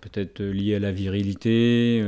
Peut-être 0.00 0.42
lié 0.42 0.76
à 0.76 0.78
la 0.78 0.92
virilité, 0.92 2.02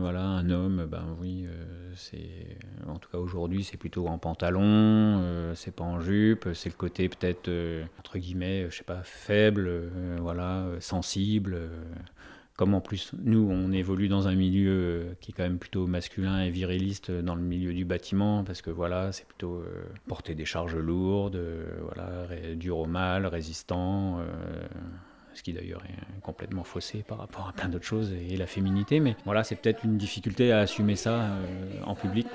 voilà, 0.00 0.22
un 0.22 0.50
homme, 0.50 0.86
ben 0.90 1.16
oui, 1.20 1.46
c'est 1.94 2.56
en 2.86 2.98
tout 2.98 3.10
cas 3.10 3.18
aujourd'hui 3.18 3.64
c'est 3.64 3.76
plutôt 3.76 4.06
en 4.06 4.18
pantalon, 4.18 5.52
c'est 5.54 5.74
pas 5.74 5.84
en 5.84 6.00
jupe, 6.00 6.48
c'est 6.54 6.68
le 6.68 6.76
côté 6.76 7.08
peut-être 7.08 7.50
entre 7.98 8.18
guillemets, 8.18 8.66
je 8.70 8.76
sais 8.76 8.84
pas, 8.84 9.02
faible, 9.02 9.90
voilà, 10.20 10.66
sensible 10.80 11.58
comme 12.56 12.74
en 12.74 12.80
plus 12.80 13.12
nous 13.22 13.46
on 13.50 13.70
évolue 13.72 14.08
dans 14.08 14.28
un 14.28 14.34
milieu 14.34 14.70
euh, 14.70 15.14
qui 15.20 15.30
est 15.30 15.34
quand 15.34 15.42
même 15.42 15.58
plutôt 15.58 15.86
masculin 15.86 16.42
et 16.42 16.50
viriliste 16.50 17.10
dans 17.10 17.34
le 17.34 17.42
milieu 17.42 17.72
du 17.72 17.84
bâtiment 17.84 18.44
parce 18.44 18.62
que 18.62 18.70
voilà 18.70 19.12
c'est 19.12 19.26
plutôt 19.26 19.56
euh, 19.56 19.84
porter 20.08 20.34
des 20.34 20.44
charges 20.44 20.76
lourdes 20.76 21.36
euh, 21.36 21.66
voilà 21.82 22.26
dur 22.54 22.78
au 22.78 22.86
mal 22.86 23.26
résistant 23.26 24.20
ce 25.36 25.42
qui 25.42 25.52
d'ailleurs 25.52 25.82
est 25.84 26.20
complètement 26.22 26.64
faussé 26.64 27.04
par 27.06 27.18
rapport 27.18 27.48
à 27.48 27.52
plein 27.52 27.68
d'autres 27.68 27.84
choses 27.84 28.12
et 28.12 28.36
la 28.36 28.46
féminité 28.46 29.00
mais 29.00 29.16
voilà 29.24 29.44
c'est 29.44 29.56
peut-être 29.56 29.84
une 29.84 29.98
difficulté 29.98 30.50
à 30.50 30.60
assumer 30.60 30.96
ça 30.96 31.28
en 31.84 31.94
public 31.94 32.26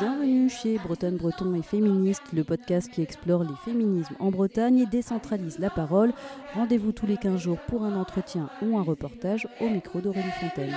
Bienvenue 0.00 0.48
chez 0.48 0.78
Bretonne 0.78 1.16
Breton 1.16 1.56
et 1.56 1.62
Féministe, 1.62 2.22
le 2.32 2.44
podcast 2.44 2.88
qui 2.88 3.02
explore 3.02 3.42
les 3.42 3.56
féminismes 3.64 4.14
en 4.20 4.30
Bretagne 4.30 4.78
et 4.78 4.86
décentralise 4.86 5.58
la 5.58 5.70
parole. 5.70 6.12
Rendez-vous 6.54 6.92
tous 6.92 7.06
les 7.06 7.16
15 7.16 7.40
jours 7.40 7.58
pour 7.66 7.82
un 7.82 7.96
entretien 7.96 8.48
ou 8.62 8.78
un 8.78 8.82
reportage 8.82 9.48
au 9.60 9.68
micro 9.68 10.00
d'Aurélie 10.00 10.30
Fontaine. 10.40 10.76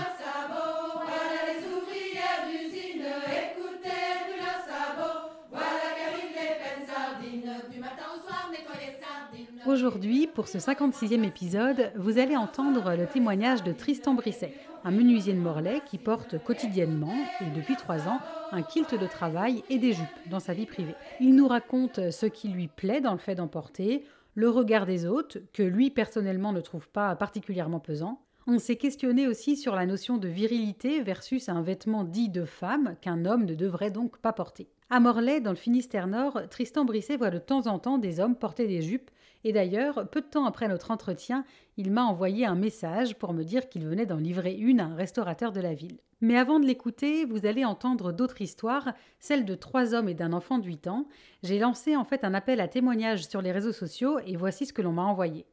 Aujourd'hui, 9.68 10.26
pour 10.26 10.48
ce 10.48 10.58
56e 10.58 11.24
épisode, 11.24 11.92
vous 11.96 12.18
allez 12.18 12.36
entendre 12.36 12.96
le 12.96 13.06
témoignage 13.06 13.64
de 13.64 13.72
Tristan 13.72 14.16
Brisset, 14.16 14.56
un 14.84 14.90
menuisier 14.90 15.34
de 15.34 15.40
Morlaix 15.40 15.82
qui 15.86 16.00
porte 16.00 16.44
quotidiennement, 16.44 17.14
et 17.42 17.56
depuis 17.56 17.76
trois 17.76 18.08
ans, 18.08 18.20
un 18.52 18.64
kilt 18.64 19.00
de 19.00 19.06
travail 19.06 19.64
et 19.70 19.78
des 19.78 19.94
jupes 19.94 20.08
dans 20.32 20.40
sa 20.40 20.54
vie 20.54 20.66
privée. 20.66 20.96
Il 21.20 21.36
nous 21.36 21.48
raconte 21.48 22.10
ce 22.10 22.26
qui 22.26 22.48
lui 22.48 22.70
plaît 22.70 23.02
dans 23.02 23.14
le 23.14 23.20
fait 23.20 23.36
d'emporter, 23.36 24.04
le 24.34 24.50
regard 24.50 24.88
des 24.88 25.06
autres, 25.06 25.38
que 25.54 25.62
lui 25.62 25.92
personnellement 25.92 26.54
ne 26.54 26.62
trouve 26.62 26.90
pas 26.90 27.16
particulièrement 27.16 27.80
pesant. 27.80 28.20
On 28.48 28.58
s'est 28.58 28.78
questionné 28.78 29.28
aussi 29.28 29.58
sur 29.58 29.76
la 29.76 29.86
notion 29.86 30.18
de 30.18 30.28
virilité 30.28 31.04
versus 31.04 31.50
un 31.50 31.62
vêtement 31.62 32.04
dit 32.04 32.30
de 32.30 32.46
femme 32.46 32.96
qu'un 33.00 33.26
homme 33.26 33.46
ne 33.46 33.54
devrait 33.54 33.92
donc 33.92 34.18
pas 34.18 34.34
porter. 34.34 34.70
À 34.90 35.00
Morlaix, 35.00 35.40
dans 35.40 35.52
le 35.52 35.56
Finistère 35.56 36.08
Nord, 36.08 36.42
Tristan 36.50 36.84
Brisset 36.84 37.18
voit 37.18 37.30
de 37.30 37.38
temps 37.38 37.68
en 37.68 37.78
temps 37.78 38.00
des 38.00 38.20
hommes 38.20 38.36
porter 38.36 38.68
des 38.68 38.82
jupes 38.82 39.12
et 39.44 39.54
d'ailleurs, 39.54 40.10
peu 40.10 40.22
de 40.22 40.28
temps 40.28 40.46
après 40.46 40.68
notre 40.68 40.92
entretien, 40.92 41.46
il 41.78 41.92
m'a 41.92 42.04
envoyé 42.04 42.46
un 42.46 42.56
message 42.56 43.16
pour 43.16 43.34
me 43.34 43.44
dire 43.44 43.70
qu'il 43.70 43.86
venait 43.86 44.06
d'en 44.06 44.18
livrer 44.18 44.54
une 44.54 44.80
à 44.80 44.86
un 44.86 44.96
restaurateur 44.96 45.52
de 45.52 45.60
la 45.60 45.74
ville. 45.74 45.98
Mais 46.22 46.38
avant 46.38 46.60
de 46.60 46.68
l'écouter, 46.68 47.26
vous 47.26 47.48
allez 47.48 47.66
entendre 47.66 48.12
d'autres 48.12 48.42
histoires, 48.42 48.94
celles 49.20 49.46
de 49.46 49.56
trois 49.56 49.96
hommes 49.96 50.08
et 50.08 50.14
d'un 50.14 50.34
enfant 50.34 50.60
de 50.60 50.68
8 50.68 50.88
ans. 50.88 51.08
J'ai 51.42 51.58
lancé 51.58 51.96
en 51.96 52.06
fait 52.06 52.24
un 52.24 52.36
appel 52.36 52.62
à 52.62 52.68
témoignages 52.68 53.28
sur 53.28 53.42
les 53.42 53.52
réseaux 53.52 53.72
sociaux 53.72 54.20
et 54.20 54.36
voici 54.36 54.68
ce 54.68 54.74
que 54.74 54.84
l'on 54.84 54.94
m'a 54.94 55.04
envoyé. 55.04 55.48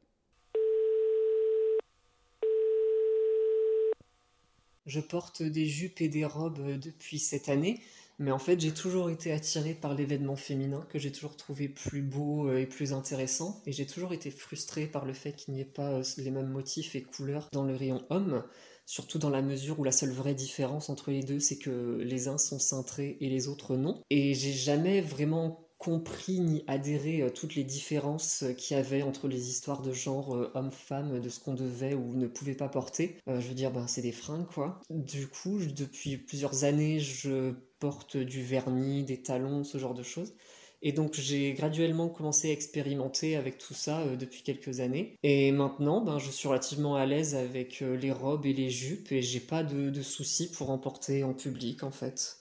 Je 4.84 5.00
porte 5.00 5.42
des 5.42 5.66
jupes 5.66 6.00
et 6.00 6.08
des 6.08 6.24
robes 6.24 6.78
depuis 6.78 7.18
cette 7.18 7.48
année. 7.48 7.80
Mais 8.18 8.32
en 8.32 8.38
fait, 8.38 8.60
j'ai 8.60 8.72
toujours 8.72 9.10
été 9.10 9.30
attirée 9.32 9.74
par 9.74 9.94
l'événement 9.94 10.36
féminin, 10.36 10.84
que 10.90 10.98
j'ai 10.98 11.12
toujours 11.12 11.36
trouvé 11.36 11.68
plus 11.68 12.02
beau 12.02 12.48
euh, 12.48 12.58
et 12.58 12.66
plus 12.66 12.92
intéressant. 12.92 13.62
Et 13.64 13.72
j'ai 13.72 13.86
toujours 13.86 14.12
été 14.12 14.30
frustrée 14.30 14.86
par 14.86 15.04
le 15.04 15.12
fait 15.12 15.32
qu'il 15.32 15.54
n'y 15.54 15.60
ait 15.60 15.64
pas 15.64 15.90
euh, 15.90 16.02
les 16.16 16.30
mêmes 16.30 16.50
motifs 16.50 16.96
et 16.96 17.02
couleurs 17.02 17.48
dans 17.52 17.64
le 17.64 17.76
rayon 17.76 18.02
homme. 18.10 18.42
Surtout 18.86 19.18
dans 19.18 19.30
la 19.30 19.42
mesure 19.42 19.78
où 19.78 19.84
la 19.84 19.92
seule 19.92 20.10
vraie 20.10 20.34
différence 20.34 20.88
entre 20.88 21.10
les 21.10 21.22
deux, 21.22 21.38
c'est 21.38 21.58
que 21.58 22.00
les 22.02 22.26
uns 22.26 22.38
sont 22.38 22.58
cintrés 22.58 23.18
et 23.20 23.28
les 23.28 23.46
autres 23.46 23.76
non. 23.76 24.02
Et 24.10 24.34
j'ai 24.34 24.52
jamais 24.52 25.00
vraiment 25.00 25.68
compris 25.76 26.40
ni 26.40 26.64
adhéré 26.66 27.22
euh, 27.22 27.30
toutes 27.30 27.54
les 27.54 27.62
différences 27.62 28.44
qu'il 28.56 28.76
y 28.76 28.80
avait 28.80 29.02
entre 29.02 29.28
les 29.28 29.48
histoires 29.48 29.82
de 29.82 29.92
genre 29.92 30.50
homme-femme, 30.54 31.20
de 31.20 31.28
ce 31.28 31.38
qu'on 31.38 31.54
devait 31.54 31.94
ou 31.94 32.16
ne 32.16 32.26
pouvait 32.26 32.54
pas 32.56 32.68
porter. 32.68 33.16
je 33.28 33.46
veux 33.46 33.54
dire, 33.54 33.70
ben, 33.70 33.86
c'est 33.86 34.02
des 34.02 34.10
fringues, 34.10 34.46
quoi. 34.46 34.80
Du 34.90 35.28
coup, 35.28 35.60
depuis 35.76 36.16
plusieurs 36.16 36.64
années, 36.64 36.98
je 36.98 37.54
porte 37.78 38.16
du 38.16 38.42
vernis, 38.42 39.04
des 39.04 39.22
talons, 39.22 39.64
ce 39.64 39.78
genre 39.78 39.94
de 39.94 40.02
choses. 40.02 40.34
Et 40.80 40.92
donc 40.92 41.14
j'ai 41.14 41.54
graduellement 41.54 42.08
commencé 42.08 42.50
à 42.50 42.52
expérimenter 42.52 43.36
avec 43.36 43.58
tout 43.58 43.74
ça 43.74 44.00
euh, 44.00 44.16
depuis 44.16 44.42
quelques 44.42 44.80
années. 44.80 45.16
Et 45.24 45.50
maintenant, 45.50 46.00
ben, 46.00 46.18
je 46.18 46.30
suis 46.30 46.46
relativement 46.48 46.94
à 46.94 47.04
l'aise 47.04 47.34
avec 47.34 47.82
euh, 47.82 47.96
les 47.96 48.12
robes 48.12 48.46
et 48.46 48.52
les 48.52 48.70
jupes 48.70 49.10
et 49.10 49.20
j'ai 49.20 49.40
pas 49.40 49.64
de, 49.64 50.02
soucis 50.02 50.50
pour 50.52 50.70
en 50.70 50.78
porter 50.78 51.24
en 51.24 51.34
public 51.34 51.82
en 51.82 51.90
fait. 51.90 52.38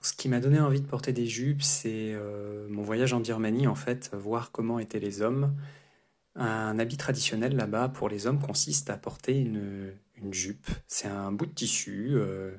Ce 0.00 0.14
qui 0.14 0.28
m'a 0.28 0.40
donné 0.40 0.58
envie 0.58 0.80
de 0.80 0.86
porter 0.86 1.12
des 1.12 1.26
jupes, 1.26 1.62
c'est 1.62 2.12
euh, 2.14 2.66
mon 2.70 2.82
voyage 2.82 3.12
en 3.12 3.20
Birmanie 3.20 3.66
en 3.66 3.74
fait, 3.74 4.10
voir 4.14 4.50
comment 4.50 4.78
étaient 4.78 4.98
les 4.98 5.20
hommes. 5.20 5.54
Un 6.34 6.78
habit 6.78 6.96
traditionnel 6.96 7.54
là-bas 7.54 7.90
pour 7.90 8.08
les 8.08 8.26
hommes 8.26 8.40
consiste 8.40 8.88
à 8.88 8.96
porter 8.96 9.38
une, 9.38 9.92
une 10.22 10.34
jupe. 10.34 10.66
C'est 10.86 11.08
un 11.08 11.32
bout 11.32 11.46
de 11.46 11.52
tissu. 11.52 12.10
Euh, 12.12 12.52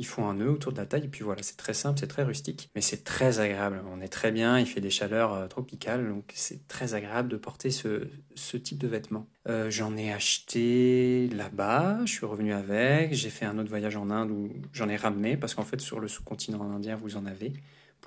ils 0.00 0.06
font 0.06 0.26
un 0.26 0.34
nœud 0.34 0.48
autour 0.48 0.72
de 0.72 0.78
la 0.78 0.86
taille 0.86 1.04
et 1.04 1.08
puis 1.08 1.22
voilà, 1.22 1.42
c'est 1.42 1.58
très 1.58 1.74
simple, 1.74 2.00
c'est 2.00 2.06
très 2.06 2.22
rustique, 2.22 2.70
mais 2.74 2.80
c'est 2.80 3.04
très 3.04 3.38
agréable. 3.38 3.82
On 3.92 4.00
est 4.00 4.08
très 4.08 4.32
bien, 4.32 4.58
il 4.58 4.64
fait 4.64 4.80
des 4.80 4.88
chaleurs 4.88 5.34
euh, 5.34 5.46
tropicales, 5.46 6.08
donc 6.08 6.32
c'est 6.34 6.66
très 6.68 6.94
agréable 6.94 7.28
de 7.28 7.36
porter 7.36 7.70
ce, 7.70 8.08
type 8.56 8.78
de 8.78 8.88
vêtements. 8.88 9.28
Euh, 9.46 9.70
j'en 9.70 9.98
ai 9.98 10.10
acheté 10.10 11.28
là-bas, 11.28 12.00
je 12.06 12.12
suis 12.12 12.24
revenu 12.24 12.54
avec, 12.54 13.12
j'ai 13.12 13.28
fait 13.28 13.44
un 13.44 13.58
autre 13.58 13.68
voyage 13.68 13.94
en 13.96 14.08
Inde 14.08 14.30
où 14.30 14.50
j'en 14.72 14.88
ai 14.88 14.96
ramené, 14.96 15.36
parce 15.36 15.54
qu'en 15.54 15.64
fait 15.64 15.82
sur 15.82 16.00
le 16.00 16.08
sous-continent 16.08 16.62
indien 16.62 16.96
vous 16.96 17.18
en 17.18 17.26
avez 17.26 17.52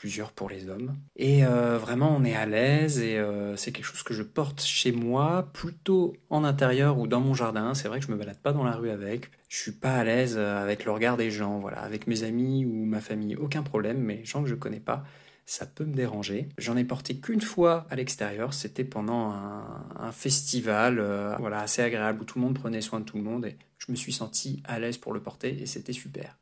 plusieurs 0.04 0.34
pour 0.34 0.50
les 0.50 0.68
hommes. 0.68 0.98
Et 1.16 1.46
euh, 1.46 1.78
vraiment, 1.78 2.14
on 2.14 2.26
est 2.26 2.36
à 2.36 2.46
l'aise 2.46 3.00
et 3.00 3.18
euh, 3.18 3.56
c'est 3.56 3.72
quelque 3.72 3.86
chose 3.86 4.04
que 4.04 4.14
je 4.14 4.22
porte 4.22 4.62
chez 4.62 4.92
moi, 4.92 5.48
plutôt 5.54 6.14
en 6.30 6.44
intérieur 6.44 7.00
ou 7.00 7.08
dans 7.08 7.22
mon 7.22 7.34
jardin. 7.34 7.74
C'est 7.74 7.88
vrai 7.88 8.02
que 8.02 8.06
je 8.08 8.12
me 8.12 8.18
balade 8.18 8.38
pas 8.38 8.52
dans 8.52 8.66
la 8.66 8.76
rue 8.76 8.90
avec. 8.90 9.32
Je 9.48 9.58
suis 9.58 9.72
pas 9.72 9.96
à 9.96 10.04
l'aise 10.04 10.36
euh, 10.38 10.62
avec 10.62 10.84
le 10.84 10.92
regard 10.92 11.16
des 11.16 11.32
gens, 11.32 11.58
voilà, 11.60 11.80
avec 11.80 12.06
mes 12.08 12.24
amis 12.24 12.66
ou 12.66 12.84
ma 12.84 13.00
famille, 13.00 13.38
aucun 13.38 13.64
problème. 13.64 13.98
Mais 14.00 14.18
les 14.18 14.26
gens 14.26 14.44
que 14.44 14.50
je 14.50 14.56
connais 14.56 14.82
pas, 14.82 15.06
ça 15.46 15.66
peut 15.66 15.86
me 15.86 15.94
déranger. 15.94 16.50
J'en 16.58 16.76
ai 16.76 16.84
porté 16.84 17.16
qu'une 17.16 17.40
fois 17.40 17.88
à 17.90 17.96
l'extérieur, 17.96 18.54
c'était 18.54 18.84
pendant 18.84 19.32
un, 19.32 20.12
festival, 20.12 20.96
voilà, 21.40 21.62
assez 21.62 21.82
agréable 21.82 22.24
où 22.24 22.26
tout 22.26 22.40
le 22.40 22.44
monde 22.44 22.60
prenait 22.60 22.82
soin 22.82 23.00
de 23.00 23.06
tout 23.06 23.16
le 23.16 23.24
monde 23.24 23.46
et 23.46 23.56
je 23.78 23.90
me 23.90 23.96
suis 23.96 24.12
senti 24.12 24.62
à 24.66 24.80
l'aise 24.80 24.98
pour 24.98 25.14
le 25.14 25.22
porter 25.22 25.62
et 25.62 25.66
c'était 25.66 25.94
super. 25.94 26.38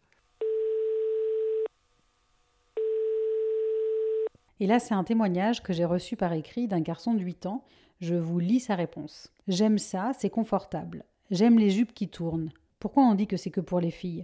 Et 4.61 4.67
là, 4.67 4.77
c'est 4.77 4.93
un 4.93 5.03
témoignage 5.03 5.63
que 5.63 5.73
j'ai 5.73 5.85
reçu 5.85 6.15
par 6.15 6.33
écrit 6.33 6.67
d'un 6.67 6.81
garçon 6.81 7.15
de 7.15 7.19
8 7.19 7.47
ans. 7.47 7.65
Je 7.99 8.13
vous 8.13 8.37
lis 8.37 8.59
sa 8.59 8.75
réponse. 8.75 9.33
J'aime 9.47 9.79
ça, 9.79 10.11
c'est 10.15 10.29
confortable. 10.29 11.03
J'aime 11.31 11.57
les 11.57 11.71
jupes 11.71 11.95
qui 11.95 12.07
tournent. 12.07 12.51
Pourquoi 12.77 13.01
on 13.01 13.15
dit 13.15 13.25
que 13.25 13.37
c'est 13.37 13.49
que 13.49 13.59
pour 13.59 13.79
les 13.79 13.89
filles? 13.89 14.23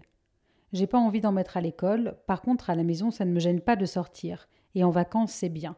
J'ai 0.74 0.86
pas 0.86 1.00
envie 1.00 1.22
d'en 1.22 1.32
mettre 1.32 1.58
à 1.58 1.62
l'école, 1.62 2.18
par 2.28 2.44
contre 2.44 2.70
à 2.70 2.76
la 2.76 2.84
maison 2.84 3.10
ça 3.10 3.26
ne 3.26 3.32
me 3.32 3.40
gêne 3.40 3.62
pas 3.62 3.76
de 3.76 3.88
sortir, 3.88 4.48
et 4.76 4.84
en 4.84 4.92
vacances 4.92 5.32
c'est 5.32 5.50
bien. 5.50 5.76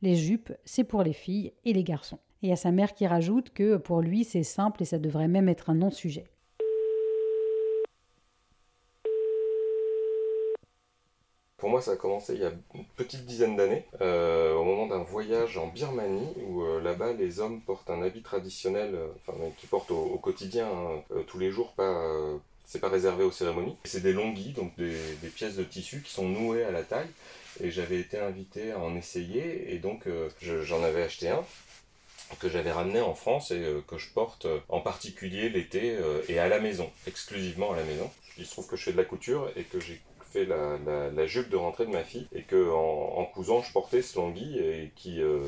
Les 0.00 0.16
jupes, 0.16 0.50
c'est 0.64 0.84
pour 0.84 1.02
les 1.02 1.12
filles 1.12 1.52
et 1.66 1.74
les 1.74 1.84
garçons. 1.84 2.20
Et 2.42 2.52
à 2.52 2.56
sa 2.56 2.70
mère 2.70 2.94
qui 2.94 3.06
rajoute 3.06 3.50
que 3.50 3.76
pour 3.76 4.00
lui 4.00 4.24
c'est 4.24 4.44
simple 4.44 4.82
et 4.82 4.86
ça 4.86 4.98
devrait 4.98 5.28
même 5.28 5.50
être 5.50 5.68
un 5.68 5.74
non-sujet. 5.74 6.24
Pour 11.60 11.68
moi, 11.68 11.82
ça 11.82 11.92
a 11.92 11.96
commencé 11.96 12.34
il 12.34 12.40
y 12.40 12.46
a 12.46 12.52
une 12.74 12.86
petite 12.96 13.26
dizaine 13.26 13.54
d'années, 13.54 13.84
euh, 14.00 14.54
au 14.54 14.64
moment 14.64 14.86
d'un 14.86 15.02
voyage 15.02 15.58
en 15.58 15.66
Birmanie, 15.66 16.32
où 16.46 16.62
euh, 16.62 16.80
là-bas, 16.80 17.12
les 17.12 17.38
hommes 17.38 17.60
portent 17.60 17.90
un 17.90 18.00
habit 18.00 18.22
traditionnel, 18.22 18.94
euh, 18.94 19.08
enfin, 19.28 19.38
qu'ils 19.58 19.68
portent 19.68 19.90
au, 19.90 20.16
quotidien, 20.16 20.66
hein, 20.66 21.02
tous 21.26 21.38
les 21.38 21.50
jours, 21.50 21.74
pas, 21.74 22.02
c'est 22.64 22.80
pas 22.80 22.88
réservé 22.88 23.24
aux 23.24 23.30
cérémonies. 23.30 23.76
C'est 23.84 24.02
des 24.02 24.14
longuis, 24.14 24.54
donc 24.54 24.74
des, 24.78 24.94
pièces 25.34 25.56
de 25.56 25.64
tissu 25.64 26.02
qui 26.02 26.12
sont 26.12 26.26
nouées 26.26 26.64
à 26.64 26.70
la 26.70 26.82
taille, 26.82 27.10
et 27.62 27.70
j'avais 27.70 28.00
été 28.00 28.18
invité 28.18 28.72
à 28.72 28.78
en 28.78 28.96
essayer, 28.96 29.74
et 29.74 29.78
donc 29.78 30.08
j'en 30.40 30.82
avais 30.82 31.02
acheté 31.02 31.28
un 31.28 31.44
que 32.38 32.48
j'avais 32.48 32.70
ramené 32.70 33.00
en 33.00 33.14
France 33.14 33.50
et 33.50 33.60
que 33.88 33.98
je 33.98 34.08
porte 34.10 34.46
en 34.68 34.80
particulier 34.80 35.48
l'été 35.48 35.98
et 36.28 36.38
à 36.38 36.48
la 36.48 36.60
maison, 36.60 36.88
exclusivement 37.08 37.72
à 37.72 37.76
la 37.76 37.82
maison. 37.82 38.08
Il 38.38 38.46
se 38.46 38.52
trouve 38.52 38.68
que 38.68 38.76
je 38.76 38.84
fais 38.84 38.92
de 38.92 38.96
la 38.96 39.04
couture 39.04 39.50
et 39.56 39.64
que 39.64 39.80
j'ai 39.80 40.00
fait 40.30 40.46
la, 40.46 41.26
jupe 41.26 41.50
de 41.50 41.56
rentrée 41.56 41.86
de 41.86 41.90
ma 41.90 42.02
fille 42.02 42.26
et 42.34 42.42
que 42.42 42.70
en, 42.70 43.24
cousant, 43.24 43.62
je 43.62 43.72
portais 43.72 44.02
ce 44.02 44.18
longuille 44.18 44.58
et 44.58 44.90
qui, 44.96 45.20
euh, 45.20 45.38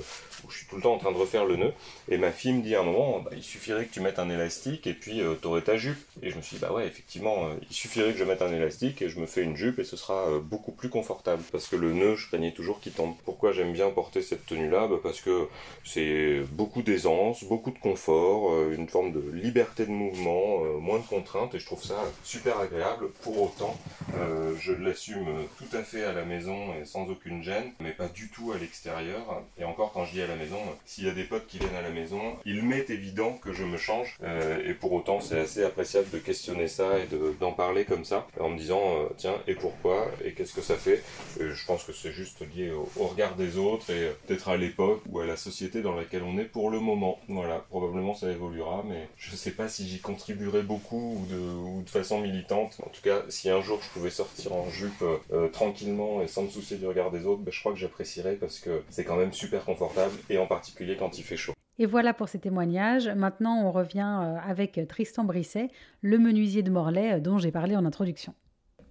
je 0.48 0.56
suis 0.56 0.66
tout 0.66 0.76
le 0.76 0.82
temps 0.82 0.94
en 0.94 0.98
train 0.98 1.12
de 1.12 1.16
refaire 1.16 1.44
le 1.44 1.56
nœud. 1.56 1.72
Et 2.08 2.18
ma 2.18 2.30
fille 2.30 2.52
me 2.52 2.62
dit 2.62 2.74
à 2.74 2.80
un 2.80 2.84
moment, 2.84 3.20
bah, 3.20 3.30
il 3.34 3.42
suffirait 3.42 3.86
que 3.86 3.92
tu 3.92 4.00
mettes 4.00 4.18
un 4.18 4.30
élastique 4.30 4.86
et 4.86 4.94
puis 4.94 5.20
tu 5.40 5.46
aurais 5.46 5.62
ta 5.62 5.76
jupe. 5.76 5.98
Et 6.22 6.30
je 6.30 6.36
me 6.36 6.42
suis 6.42 6.56
dit, 6.56 6.62
bah 6.62 6.72
ouais, 6.72 6.86
effectivement, 6.86 7.48
il 7.68 7.74
suffirait 7.74 8.12
que 8.12 8.18
je 8.18 8.24
mette 8.24 8.42
un 8.42 8.52
élastique 8.52 9.02
et 9.02 9.08
je 9.08 9.18
me 9.18 9.26
fais 9.26 9.42
une 9.42 9.56
jupe 9.56 9.78
et 9.78 9.84
ce 9.84 9.96
sera 9.96 10.38
beaucoup 10.38 10.72
plus 10.72 10.88
confortable 10.88 11.42
parce 11.50 11.66
que 11.66 11.76
le 11.76 11.92
nœud, 11.92 12.16
je 12.16 12.28
craignais 12.28 12.52
toujours 12.52 12.80
qu'il 12.80 12.92
tombe. 12.92 13.14
Pourquoi 13.24 13.52
j'aime 13.52 13.72
bien 13.72 13.90
porter 13.90 14.22
cette 14.22 14.46
tenue-là? 14.46 14.86
Bah, 14.88 14.96
Parce 15.02 15.20
que 15.20 15.48
c'est 15.84 16.40
beaucoup 16.52 16.82
d'aisance, 16.82 17.44
beaucoup 17.44 17.70
de 17.70 17.78
confort, 17.78 18.52
une 18.70 18.88
forme 18.88 19.12
de 19.12 19.22
liberté 19.32 19.86
de 19.86 19.90
mouvement, 19.90 20.58
moins 20.80 20.98
de 20.98 21.06
contraintes 21.06 21.54
et 21.54 21.58
je 21.58 21.66
trouve 21.66 21.82
ça 21.82 21.96
super 22.22 22.58
agréable. 22.58 23.08
Pour 23.22 23.42
autant, 23.42 23.76
euh, 24.14 24.54
je 24.78 24.82
l'assume 24.82 25.26
tout 25.58 25.76
à 25.76 25.82
fait 25.82 26.04
à 26.04 26.12
la 26.12 26.24
maison 26.24 26.74
et 26.74 26.84
sans 26.84 27.08
aucune 27.08 27.42
gêne, 27.42 27.72
mais 27.80 27.92
pas 27.92 28.08
du 28.08 28.28
tout 28.28 28.52
à 28.52 28.58
l'extérieur. 28.58 29.42
Et 29.58 29.64
encore 29.64 29.92
quand 29.92 30.04
je 30.04 30.12
dis 30.12 30.22
à 30.22 30.26
la 30.26 30.36
maison, 30.36 30.58
s'il 30.84 31.04
y 31.04 31.08
a 31.08 31.12
des 31.12 31.24
potes 31.24 31.46
qui 31.46 31.58
viennent 31.58 31.74
à 31.74 31.82
la 31.82 31.90
maison, 31.90 32.36
il 32.44 32.62
m'est 32.62 32.90
évident 32.90 33.32
que 33.42 33.52
je 33.52 33.64
me 33.64 33.76
change. 33.76 34.16
Euh, 34.22 34.68
et 34.68 34.74
pour 34.74 34.92
autant, 34.92 35.20
c'est 35.20 35.38
assez 35.38 35.64
appréciable 35.64 36.10
de 36.10 36.18
questionner 36.18 36.68
ça 36.68 36.98
et 36.98 37.08
d'en 37.40 37.52
parler 37.52 37.84
comme 37.84 38.04
ça, 38.04 38.26
en 38.40 38.50
me 38.50 38.58
disant, 38.58 38.80
euh, 38.80 39.08
tiens, 39.16 39.34
et 39.46 39.54
pourquoi 39.54 40.10
Et 40.24 40.32
qu'est-ce 40.32 40.54
que 40.54 40.62
ça 40.62 40.76
fait? 40.76 41.02
Je 41.38 41.66
pense 41.66 41.84
que 41.84 41.92
c'est 41.92 42.12
juste 42.12 42.40
lié 42.54 42.70
au, 42.70 43.06
regard 43.06 43.34
des 43.34 43.58
autres 43.58 43.90
et 43.90 44.12
peut-être 44.26 44.48
à 44.48 44.56
l'époque 44.56 45.02
ou 45.08 45.20
à 45.20 45.26
la 45.26 45.36
société 45.36 45.82
dans 45.82 45.94
laquelle 45.94 46.22
on 46.22 46.38
est 46.38 46.44
pour 46.44 46.70
le 46.70 46.80
moment. 46.80 47.18
Voilà, 47.28 47.64
probablement 47.68 48.14
ça 48.14 48.30
évoluera, 48.30 48.84
mais 48.86 49.08
je 49.16 49.34
sais 49.36 49.50
pas 49.50 49.68
si 49.68 49.86
j'y 49.88 50.00
contribuerai 50.00 50.62
beaucoup 50.62 51.26
ou 51.30 51.82
de 51.82 51.90
façon 51.90 52.20
militante. 52.20 52.78
En 52.84 52.88
tout 52.88 53.02
cas, 53.02 53.22
si 53.28 53.50
un 53.50 53.60
jour 53.60 53.80
je 53.82 53.88
pouvais 53.90 54.10
sortir 54.10 54.52
en 54.52 54.61
jupe 54.70 55.02
euh, 55.02 55.16
euh, 55.32 55.48
tranquillement 55.48 56.22
et 56.22 56.26
sans 56.26 56.44
me 56.44 56.48
soucier 56.48 56.76
du 56.76 56.86
regard 56.86 57.10
des 57.10 57.26
autres, 57.26 57.42
ben, 57.42 57.52
je 57.52 57.60
crois 57.60 57.72
que 57.72 57.78
j'apprécierais 57.78 58.36
parce 58.36 58.58
que 58.58 58.82
c'est 58.90 59.04
quand 59.04 59.16
même 59.16 59.32
super 59.32 59.64
confortable 59.64 60.14
et 60.30 60.38
en 60.38 60.46
particulier 60.46 60.96
quand 60.96 61.18
il 61.18 61.22
fait 61.22 61.36
chaud. 61.36 61.52
Et 61.78 61.86
voilà 61.86 62.12
pour 62.14 62.28
ces 62.28 62.38
témoignages. 62.38 63.08
Maintenant, 63.08 63.64
on 63.64 63.72
revient 63.72 64.20
euh, 64.22 64.36
avec 64.46 64.80
Tristan 64.88 65.24
Brisset, 65.24 65.70
le 66.00 66.18
menuisier 66.18 66.62
de 66.62 66.70
Morlaix 66.70 67.20
dont 67.20 67.38
j'ai 67.38 67.50
parlé 67.50 67.76
en 67.76 67.84
introduction. 67.84 68.34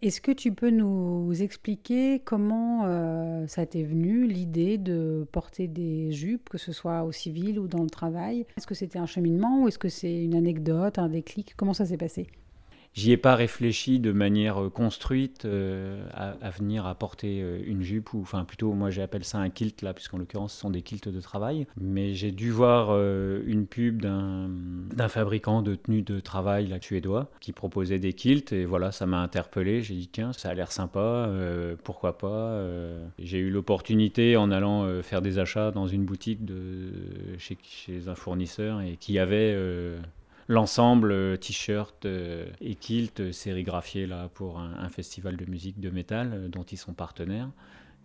Est-ce 0.01 0.19
que 0.19 0.31
tu 0.31 0.51
peux 0.51 0.71
nous 0.71 1.31
expliquer 1.43 2.21
comment 2.25 2.87
ça 3.45 3.67
t'est 3.67 3.83
venu 3.83 4.25
l'idée 4.25 4.79
de 4.79 5.27
porter 5.31 5.67
des 5.67 6.11
jupes, 6.11 6.49
que 6.49 6.57
ce 6.57 6.71
soit 6.71 7.03
au 7.03 7.11
civil 7.11 7.59
ou 7.59 7.67
dans 7.67 7.83
le 7.83 7.89
travail? 7.91 8.47
Est-ce 8.57 8.65
que 8.65 8.73
c'était 8.73 8.97
un 8.97 9.05
cheminement 9.05 9.61
ou 9.61 9.67
est-ce 9.67 9.77
que 9.77 9.89
c'est 9.89 10.23
une 10.23 10.33
anecdote, 10.33 10.97
un 10.97 11.07
déclic? 11.07 11.53
Comment 11.55 11.75
ça 11.75 11.85
s'est 11.85 11.97
passé? 11.97 12.25
J'y 12.93 13.13
ai 13.13 13.17
pas 13.17 13.35
réfléchi 13.35 13.99
de 13.99 14.11
manière 14.11 14.61
euh, 14.61 14.69
construite 14.69 15.45
euh, 15.45 16.03
à, 16.13 16.49
venir 16.49 16.85
apporter 16.85 17.41
euh, 17.41 17.61
une 17.65 17.83
jupe, 17.83 18.13
ou 18.13 18.21
enfin 18.21 18.43
plutôt 18.43 18.73
moi 18.73 18.89
j'appelle 18.89 19.23
ça 19.23 19.37
un 19.37 19.49
kilt 19.49 19.81
là, 19.81 19.93
puisqu'en 19.93 20.17
l'occurrence 20.17 20.53
ce 20.53 20.59
sont 20.59 20.69
des 20.69 20.81
kilts 20.81 21.07
de 21.07 21.21
travail. 21.21 21.67
Mais 21.79 22.13
j'ai 22.13 22.31
dû 22.31 22.51
voir 22.51 22.91
une 22.91 23.65
pub 23.65 24.01
d'un 24.01 25.07
fabricant 25.07 25.61
de 25.61 25.75
tenues 25.75 26.01
de 26.01 26.19
travail 26.19 26.67
là, 26.67 26.77
suédois 26.81 27.29
qui 27.39 27.53
proposait 27.53 27.99
des 27.99 28.13
kilts 28.13 28.51
et 28.51 28.65
voilà, 28.65 28.91
ça 28.91 29.05
m'a 29.05 29.21
interpellé. 29.21 29.81
J'ai 29.81 29.95
dit 29.95 30.09
tiens, 30.11 30.33
ça 30.33 30.49
a 30.49 30.53
l'air 30.53 30.71
sympa, 30.71 31.29
pourquoi 31.83 32.17
pas. 32.17 32.61
j'ai 33.19 33.39
eu 33.39 33.49
l'opportunité 33.49 34.35
en 34.35 34.51
allant 34.51 35.01
faire 35.01 35.21
des 35.21 35.39
achats 35.39 35.71
dans 35.71 35.87
une 35.87 36.03
boutique 36.03 36.41
chez 37.37 38.07
un 38.07 38.15
fournisseur 38.15 38.81
et 38.81 38.97
qui 38.97 39.19
avait 39.19 39.55
l'ensemble 40.47 41.11
euh, 41.11 41.37
t-shirt 41.37 42.05
euh, 42.05 42.47
et 42.59 42.75
kilt 42.75 43.19
euh, 43.19 43.31
sérigraphié 43.31 44.07
là 44.07 44.29
pour 44.33 44.59
un, 44.59 44.89
festival 44.89 45.37
de 45.37 45.45
musique 45.49 45.79
de 45.79 45.89
métal 45.89 46.49
dont 46.49 46.63
ils 46.63 46.77
sont 46.77 46.93
partenaires. 46.93 47.49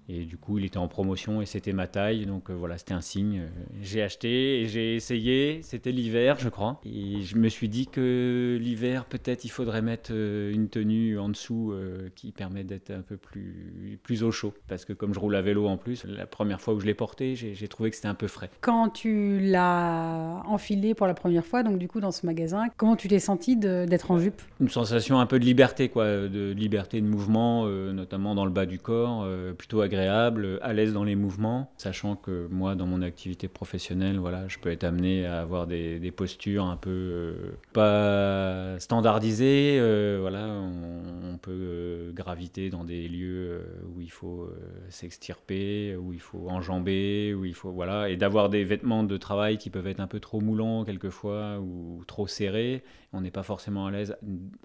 Et 0.09 0.25
du 0.25 0.37
coup, 0.37 0.59
il 0.59 0.65
était 0.65 0.79
en 0.79 0.87
promotion 0.87 1.43
et 1.43 1.47
c'était 1.47 1.73
ma 1.73 1.89
taille. 1.89 2.27
Donc 2.27 2.51
euh, 2.51 2.55
voilà, 2.55 2.79
c'était 2.79 2.95
un 2.95 3.01
signe. 3.01 3.43
J'ai 3.83 4.03
acheté 4.03 4.61
et 4.61 4.67
j'ai 4.67 4.95
essayé. 4.95 5.61
C'était 5.63 5.91
l'hiver, 5.91 6.37
je 6.39 6.49
crois. 6.49 6.81
Et 6.85 7.23
je 7.23 7.37
me 7.37 7.49
suis 7.49 7.69
dit 7.69 7.87
que 7.87 8.57
l'hiver, 8.61 9.05
peut-être, 9.07 9.45
il 9.45 9.49
faudrait 9.49 9.83
mettre 9.83 10.11
euh, 10.13 10.53
une 10.53 10.69
tenue 10.69 11.19
en 11.19 11.29
dessous 11.29 11.73
euh, 11.73 12.09
qui 12.15 12.31
permet 12.31 12.63
d'être 12.63 12.91
un 12.91 13.03
peu 13.03 13.17
plus, 13.17 13.99
plus 14.03 14.23
au 14.23 14.31
chaud. 14.31 14.55
Parce 14.69 14.85
que 14.85 14.93
comme 14.93 15.13
je 15.13 15.19
roule 15.19 15.35
à 15.35 15.43
vélo 15.43 15.67
en 15.67 15.77
plus, 15.77 16.05
la 16.05 16.27
première 16.27 16.61
fois 16.61 16.75
où 16.75 16.81
je 16.81 16.87
l'ai 16.87 16.95
porté, 16.95 17.35
j'ai 17.35 17.69
trouvé 17.69 17.91
que 17.91 17.97
c'était 17.97 18.09
un 18.09 18.15
peu 18.15 18.29
frais. 18.29 18.51
Quand 18.61 18.91
tu 18.91 19.41
l'as 19.41 20.43
enfilé 20.47 20.95
pour 20.95 21.07
la 21.07 21.15
première 21.15 21.45
fois, 21.45 21.63
donc 21.63 21.79
du 21.79 21.89
coup 21.89 22.01
dans 22.01 22.13
ce 22.13 22.25
magasin, 22.27 22.67
comment 22.77 22.97
tu 22.97 23.09
t'es 23.09 23.19
senti 23.19 23.57
d'être 23.57 24.11
en 24.11 24.19
jupe? 24.19 24.41
Une 24.61 24.69
sensation 24.69 25.19
un 25.19 25.27
peu 25.27 25.39
de 25.39 25.45
liberté, 25.45 25.89
quoi. 25.89 26.07
De 26.29 26.53
liberté 26.53 27.01
de 27.01 27.07
mouvement, 27.07 27.67
notamment 27.67 28.35
dans 28.35 28.45
le 28.45 28.51
bas 28.51 28.67
du 28.67 28.79
corps, 28.79 29.27
plutôt 29.57 29.81
agréable 29.81 29.96
à 29.99 30.73
l'aise 30.73 30.93
dans 30.93 31.05
les 31.05 31.15
mouvements, 31.15 31.71
sachant 31.77 32.17
que 32.17 32.49
moi, 32.51 32.75
dans 32.75 32.87
mon 32.87 33.03
activité 33.03 33.49
professionnelle, 33.49 34.19
voilà, 34.19 34.49
je 34.49 34.59
peux 34.59 34.71
être 34.71 34.85
amené 34.85 35.27
à 35.27 35.41
avoir 35.41 35.67
des, 35.67 36.13
postures 36.17 36.65
un 36.65 36.77
peu 36.77 36.91
euh, 36.91 37.35
pas 37.73 38.79
standardisées. 38.79 39.77
Euh, 39.79 40.19
voilà, 40.21 40.47
on, 40.47 41.39
peut 41.39 41.51
euh, 41.53 42.13
graviter 42.13 42.71
dans 42.71 42.85
des 42.85 43.09
lieux 43.09 43.63
où 43.95 44.01
il 44.01 44.11
faut 44.11 44.49
s'extirper, 44.89 45.97
où 45.97 46.13
il 46.13 46.21
faut 46.21 46.49
enjamber, 46.49 47.35
où 47.35 47.45
il 47.45 47.55
faut 47.55 47.71
voilà, 47.71 48.09
et 48.09 48.17
d'avoir 48.17 48.49
des 48.49 48.65
vêtements 48.65 49.05
de 49.05 49.17
travail 49.17 49.59
qui 49.59 49.71
peuvent 49.71 49.87
être 49.87 50.01
un 50.01 50.07
peu 50.07 50.21
trop 50.21 50.41
moulants 50.41 50.85
quelquefois 50.85 51.59
ou 51.61 52.03
trop 52.07 52.27
serrés 52.27 52.83
on 53.13 53.23
n'est 53.23 53.31
pas 53.31 53.45
forcément 53.45 53.87
à 53.87 53.91
l'aise 53.91 54.15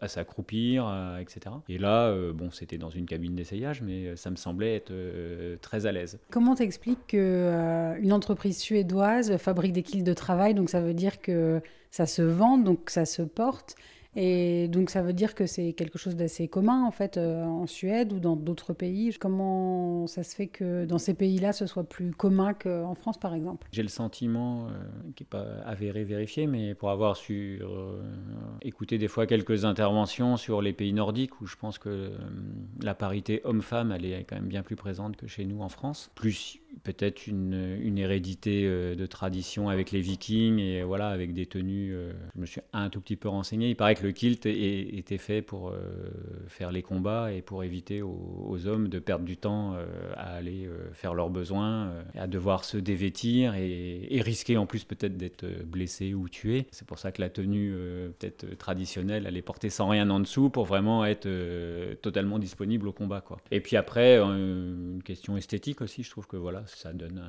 à 0.01 0.09
s'accroupir, 0.09 0.91
etc. 1.21 1.55
Et 1.69 1.77
là, 1.77 2.13
bon, 2.33 2.51
c'était 2.51 2.77
dans 2.77 2.89
une 2.89 3.05
cabine 3.05 3.33
d'essayage, 3.33 3.81
mais 3.81 4.17
ça 4.17 4.29
me 4.29 4.35
semblait 4.35 4.75
être 4.75 4.91
euh, 5.21 5.57
très 5.61 5.85
à 5.85 5.91
l'aise. 5.91 6.19
Comment 6.29 6.55
t'expliques 6.55 7.07
qu'une 7.07 8.13
entreprise 8.13 8.57
suédoise 8.57 9.37
fabrique 9.37 9.73
des 9.73 9.83
kits 9.83 10.03
de 10.03 10.13
travail, 10.13 10.53
donc 10.53 10.69
ça 10.69 10.81
veut 10.81 10.93
dire 10.93 11.21
que 11.21 11.61
ça 11.91 12.05
se 12.05 12.21
vend, 12.21 12.57
donc 12.57 12.89
ça 12.89 13.05
se 13.05 13.21
porte 13.21 13.75
et 14.15 14.67
donc 14.67 14.89
ça 14.89 15.01
veut 15.01 15.13
dire 15.13 15.35
que 15.35 15.45
c'est 15.45 15.71
quelque 15.73 15.97
chose 15.97 16.17
d'assez 16.17 16.49
commun 16.49 16.83
en 16.85 16.91
fait 16.91 17.15
euh, 17.15 17.43
en 17.45 17.65
Suède 17.65 18.11
ou 18.11 18.19
dans 18.19 18.35
d'autres 18.35 18.73
pays. 18.73 19.15
Comment 19.19 20.05
ça 20.07 20.23
se 20.23 20.35
fait 20.35 20.47
que 20.47 20.85
dans 20.85 20.97
ces 20.97 21.13
pays-là 21.13 21.53
ce 21.53 21.65
soit 21.65 21.85
plus 21.85 22.11
commun 22.11 22.53
qu'en 22.53 22.93
France 22.93 23.17
par 23.17 23.33
exemple? 23.33 23.67
J'ai 23.71 23.83
le 23.83 23.89
sentiment, 23.89 24.67
euh, 24.67 24.71
qui 25.15 25.23
n'est 25.23 25.29
pas 25.29 25.45
avéré, 25.65 26.03
vérifié, 26.03 26.45
mais 26.45 26.75
pour 26.75 26.89
avoir 26.89 27.15
su 27.15 27.61
euh, 27.61 28.01
écouter 28.61 28.97
des 28.97 29.07
fois 29.07 29.27
quelques 29.27 29.63
interventions 29.63 30.35
sur 30.35 30.61
les 30.61 30.73
pays 30.73 30.93
nordiques 30.93 31.39
où 31.39 31.45
je 31.45 31.55
pense 31.55 31.77
que 31.77 32.11
la 32.81 32.93
parité 32.93 33.41
homme-femme 33.45 33.91
elle 33.91 34.05
est 34.05 34.25
quand 34.25 34.35
même 34.35 34.47
bien 34.47 34.63
plus 34.63 34.75
présente 34.75 35.15
que 35.15 35.27
chez 35.27 35.45
nous 35.45 35.61
en 35.61 35.69
France. 35.69 36.11
Plus 36.15 36.60
peut-être 36.83 37.27
une, 37.27 37.77
une, 37.81 37.97
hérédité 37.97 38.63
de 38.63 39.05
tradition 39.05 39.69
avec 39.69 39.91
les 39.91 40.01
vikings 40.01 40.59
et 40.59 40.83
voilà 40.83 41.09
avec 41.09 41.33
des 41.33 41.45
tenues. 41.45 41.95
je 42.35 42.41
me 42.41 42.45
suis 42.45 42.61
un 42.73 42.89
tout 42.89 43.01
petit 43.01 43.15
peu 43.15 43.29
renseigné. 43.29 43.69
Il 43.69 43.75
paraît 43.75 43.95
que 43.95 44.03
le 44.03 44.11
kilt 44.11 44.45
était 44.45 45.17
fait 45.17 45.41
pour 45.41 45.69
euh, 45.69 45.79
faire 46.47 46.71
les 46.71 46.81
combats 46.81 47.31
et 47.31 47.41
pour 47.41 47.63
éviter 47.63 48.01
aux, 48.01 48.67
hommes 48.67 48.89
de 48.89 48.99
perdre 48.99 49.25
du 49.25 49.37
temps 49.37 49.73
euh, 49.75 49.85
à 50.15 50.35
aller 50.35 50.65
euh, 50.65 50.91
faire 50.93 51.13
leurs 51.13 51.29
besoins, 51.29 51.91
à 52.15 52.27
devoir 52.27 52.63
se 52.63 52.77
dévêtir 52.77 53.55
et, 53.55 54.21
risquer 54.21 54.57
en 54.57 54.67
plus 54.67 54.83
peut-être 54.83 55.17
d'être 55.17 55.45
blessé 55.65 56.13
ou 56.13 56.29
tué. 56.29 56.67
C'est 56.71 56.85
pour 56.85 56.99
ça 56.99 57.11
que 57.11 57.21
la 57.21 57.29
tenue 57.29 57.73
peut-être 58.19 58.55
traditionnelle, 58.57 59.25
elle 59.27 59.35
est 59.35 59.41
portée 59.41 59.71
sans 59.71 59.87
rien 59.89 60.09
en 60.11 60.19
dessous 60.19 60.49
pour 60.49 60.65
vraiment 60.65 61.05
être 61.05 61.27
totalement 62.01 62.37
disponible 62.37 62.87
au 62.87 62.91
combat. 62.91 63.23
Et 63.49 63.61
puis 63.61 63.77
après, 63.77 64.19
une 64.19 65.01
question 65.03 65.37
esthétique 65.37 65.81
aussi, 65.81 66.03
je 66.03 66.11
trouve 66.11 66.27
que 66.27 66.37
voilà, 66.37 66.63
ça 66.75 66.93
donne 66.93 67.23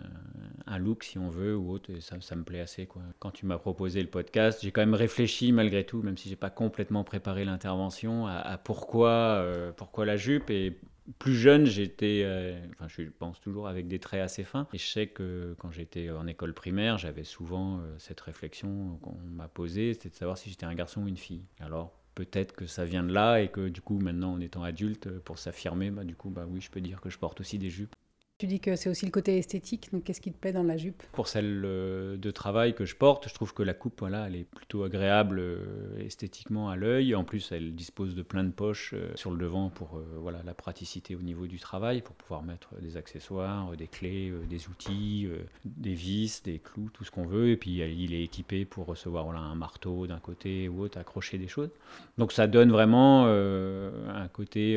un, 0.66 0.78
look 0.78 1.04
si 1.04 1.18
on 1.18 1.28
veut 1.28 1.56
ou 1.56 1.70
autre, 1.70 1.90
et 1.90 2.00
ça, 2.00 2.20
ça 2.20 2.36
me 2.36 2.44
plaît 2.44 2.60
assez. 2.60 2.86
Quoi. 2.86 3.02
Quand 3.18 3.30
tu 3.30 3.46
m'as 3.46 3.58
proposé 3.58 4.00
le 4.00 4.08
podcast, 4.08 4.60
j'ai 4.62 4.72
quand 4.72 4.80
même 4.82 4.94
réfléchi 4.94 5.52
malgré 5.52 5.84
tout, 5.84 6.02
même 6.02 6.16
si 6.16 6.28
j'ai 6.28 6.36
pas 6.36 6.50
complètement 6.50 7.04
préparé 7.04 7.44
l'intervention 7.44 8.26
à, 8.26 8.58
pourquoi, 8.58 9.10
euh, 9.10 9.72
pourquoi 9.72 10.06
la 10.06 10.16
jupe. 10.16 10.50
Et 10.50 10.78
plus 11.18 11.34
jeune, 11.34 11.66
j'étais, 11.66 12.22
euh, 12.24 12.58
enfin, 12.72 12.86
je 12.88 13.02
pense 13.04 13.40
toujours 13.40 13.68
avec 13.68 13.88
des 13.88 13.98
traits 13.98 14.20
assez 14.20 14.44
fins. 14.44 14.66
Et 14.72 14.78
je 14.78 14.86
sais 14.86 15.06
que 15.08 15.54
quand 15.58 15.70
j'étais 15.70 16.10
en 16.10 16.26
école 16.26 16.54
primaire, 16.54 16.98
j'avais 16.98 17.24
souvent 17.24 17.78
euh, 17.78 17.94
cette 17.98 18.20
réflexion 18.20 18.98
qu'on 19.02 19.16
m'a 19.24 19.48
posée, 19.48 19.94
c'était 19.94 20.10
de 20.10 20.14
savoir 20.14 20.38
si 20.38 20.50
j'étais 20.50 20.66
un 20.66 20.74
garçon 20.74 21.02
ou 21.02 21.08
une 21.08 21.16
fille. 21.16 21.44
Alors, 21.60 21.92
peut-être 22.14 22.54
que 22.54 22.66
ça 22.66 22.84
vient 22.84 23.02
de 23.02 23.12
là 23.12 23.40
et 23.40 23.48
que 23.48 23.68
du 23.68 23.80
coup, 23.80 23.98
maintenant, 23.98 24.32
en 24.32 24.40
étant 24.40 24.62
adulte, 24.62 25.08
pour 25.20 25.38
s'affirmer, 25.38 25.90
bah, 25.90 26.04
du 26.04 26.14
coup, 26.14 26.30
bah 26.30 26.46
oui, 26.48 26.60
je 26.60 26.70
peux 26.70 26.80
dire 26.80 27.00
que 27.00 27.10
je 27.10 27.18
porte 27.18 27.40
aussi 27.40 27.58
des 27.58 27.70
jupes. 27.70 27.94
Tu 28.42 28.48
dis 28.48 28.58
que 28.58 28.74
c'est 28.74 28.90
aussi 28.90 29.06
le 29.06 29.12
côté 29.12 29.38
esthétique, 29.38 29.90
donc 29.92 30.02
qu'est-ce 30.02 30.20
qui 30.20 30.32
te 30.32 30.36
plaît 30.36 30.50
dans 30.50 30.64
la 30.64 30.76
jupe? 30.76 31.00
Pour 31.12 31.28
celle 31.28 31.62
euh, 31.64 32.16
de 32.16 32.30
travail 32.32 32.74
que 32.74 32.84
je 32.84 32.96
porte, 32.96 33.28
je 33.28 33.34
trouve 33.34 33.54
que 33.54 33.62
la 33.62 33.72
coupe, 33.72 34.00
voilà, 34.00 34.26
elle 34.26 34.34
est 34.34 34.42
plutôt 34.42 34.82
agréable 34.82 35.38
euh, 35.38 36.04
esthétiquement 36.04 36.68
à 36.68 36.74
l'œil. 36.74 37.14
En 37.14 37.22
plus, 37.22 37.52
elle 37.52 37.76
dispose 37.76 38.16
de 38.16 38.22
plein 38.22 38.42
de 38.42 38.50
poches 38.50 38.94
euh, 38.94 39.12
sur 39.14 39.30
le 39.30 39.38
devant 39.38 39.70
pour 39.70 40.02
voilà, 40.18 40.40
la 40.44 40.54
praticité 40.54 41.14
au 41.14 41.20
niveau 41.20 41.46
du 41.46 41.60
travail, 41.60 42.02
pour 42.02 42.16
pouvoir 42.16 42.42
mettre 42.42 42.70
des 42.80 42.96
accessoires, 42.96 43.76
des 43.76 43.86
clés, 43.86 44.32
des 44.50 44.66
outils, 44.66 45.28
des 45.64 45.94
vis, 45.94 46.42
des 46.42 46.58
clous, 46.58 46.90
tout 46.92 47.04
ce 47.04 47.12
qu'on 47.12 47.26
veut. 47.26 47.50
Et 47.50 47.56
puis, 47.56 47.76
il 47.76 48.12
est 48.12 48.24
équipé 48.24 48.64
pour 48.64 48.86
recevoir 48.86 49.22
voilà, 49.22 49.38
un 49.38 49.54
marteau 49.54 50.08
d'un 50.08 50.18
côté 50.18 50.68
ou 50.68 50.80
autre, 50.80 50.98
accrocher 50.98 51.38
des 51.38 51.46
choses. 51.46 51.70
Donc, 52.18 52.32
ça 52.32 52.48
donne 52.48 52.72
vraiment 52.72 53.26
un 53.26 54.28
côté 54.32 54.76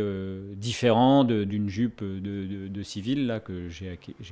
différent 0.55 1.23
d'une 1.23 1.67
jupe 1.67 2.03
de, 2.03 2.67
de 2.67 2.83
civil 2.83 3.25
là, 3.25 3.39
que 3.39 3.54
j'ai 3.69 3.89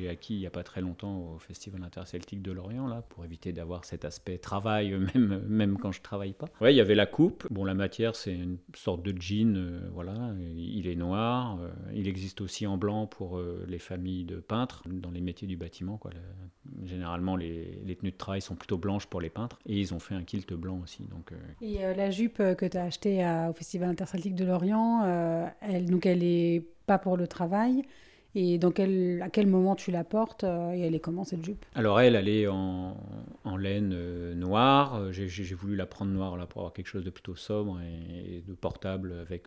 acquis, 0.10 0.36
il 0.36 0.40
n'y 0.40 0.48
a 0.48 0.52
pas 0.52 0.64
très 0.64 0.82
longtemps 0.82 1.34
au 1.34 1.40
Festival 1.40 1.84
interceltique 1.84 2.42
de 2.42 2.52
Lorient, 2.52 2.88
là, 2.88 3.04
pour 3.10 3.26
éviter 3.26 3.54
d'avoir 3.54 3.86
cet 3.86 4.06
aspect 4.06 4.38
travail, 4.38 4.92
même, 5.14 5.44
même 5.48 5.78
quand 5.78 5.92
je 5.92 6.02
travaille 6.02 6.34
pas. 6.34 6.48
Ouais, 6.62 6.74
il 6.74 6.78
y 6.78 6.82
avait 6.82 6.96
la 6.96 7.06
coupe. 7.06 7.48
Bon, 7.50 7.66
la 7.66 7.74
matière, 7.74 8.16
c'est 8.16 8.34
une 8.34 8.58
sorte 8.76 9.04
de 9.04 9.20
jean, 9.20 9.56
euh, 9.56 9.80
voilà. 9.94 10.34
Il 10.56 10.88
est 10.88 10.96
noir. 10.96 11.60
Euh, 11.62 11.70
il 11.94 12.08
existe 12.08 12.42
aussi 12.42 12.68
en 12.68 12.78
blanc 12.78 13.08
pour 13.08 13.38
euh, 13.38 13.66
les 13.68 13.80
familles 13.80 14.26
de 14.26 14.38
peintres, 14.38 14.84
dans 14.88 15.12
les 15.12 15.22
métiers 15.22 15.48
du 15.48 15.58
bâtiment, 15.58 15.98
quoi. 15.98 16.12
généralement, 16.86 17.36
les, 17.36 17.82
les, 17.86 17.96
tenues 17.96 18.12
de 18.12 18.18
travail 18.18 18.42
sont 18.42 18.56
plutôt 18.56 18.78
blanches 18.78 19.08
pour 19.08 19.22
les 19.22 19.30
peintres, 19.30 19.60
et 19.66 19.80
ils 19.80 19.94
ont 19.94 20.00
fait 20.00 20.16
un 20.16 20.24
kilt 20.24 20.54
blanc 20.54 20.80
aussi. 20.84 21.04
Donc, 21.04 21.32
Et 21.62 21.80
la 21.80 22.10
jupe 22.10 22.38
que 22.38 22.66
tu 22.66 22.78
as 22.78 22.84
achetée 22.84 23.26
au 23.50 23.54
Festival 23.54 23.90
interceltique 23.90 24.36
de 24.36 24.46
Lorient, 24.46 25.52
elle, 25.62 25.90
donc 25.90 26.06
elle 26.06 26.24
est 26.24 26.64
pas 26.86 26.98
pour 26.98 27.18
le 27.18 27.28
travail. 27.28 27.84
Et 28.36 28.60
à 29.22 29.30
quel 29.30 29.48
moment 29.48 29.76
tu 29.76 29.92
la 29.92 30.04
portes 30.04 30.44
euh, 30.44 30.74
et 30.74 30.82
elle 30.82 30.96
est 30.96 31.00
comment 31.00 31.24
cette 31.24 31.46
jupe? 31.46 31.66
Alors 31.76 32.00
elle, 32.00 32.16
elle 32.16 32.28
est 32.28 32.48
en, 32.48 32.98
en 33.44 33.58
laine 33.58 33.92
euh, 33.94 34.34
noire. 34.34 34.96
Euh, 34.96 35.12
j'ai 35.12 35.56
voulu 35.56 35.76
la 35.76 35.86
prendre 35.86 36.12
noire 36.12 36.36
là 36.36 36.48
pour 36.48 36.62
avoir 36.62 36.74
quelque 36.74 36.88
chose 36.88 37.04
de 37.04 37.12
plutôt 37.12 37.36
sobre 37.36 37.80
et, 37.82 38.44
de 38.48 38.54
portable 38.54 39.14
avec 39.22 39.44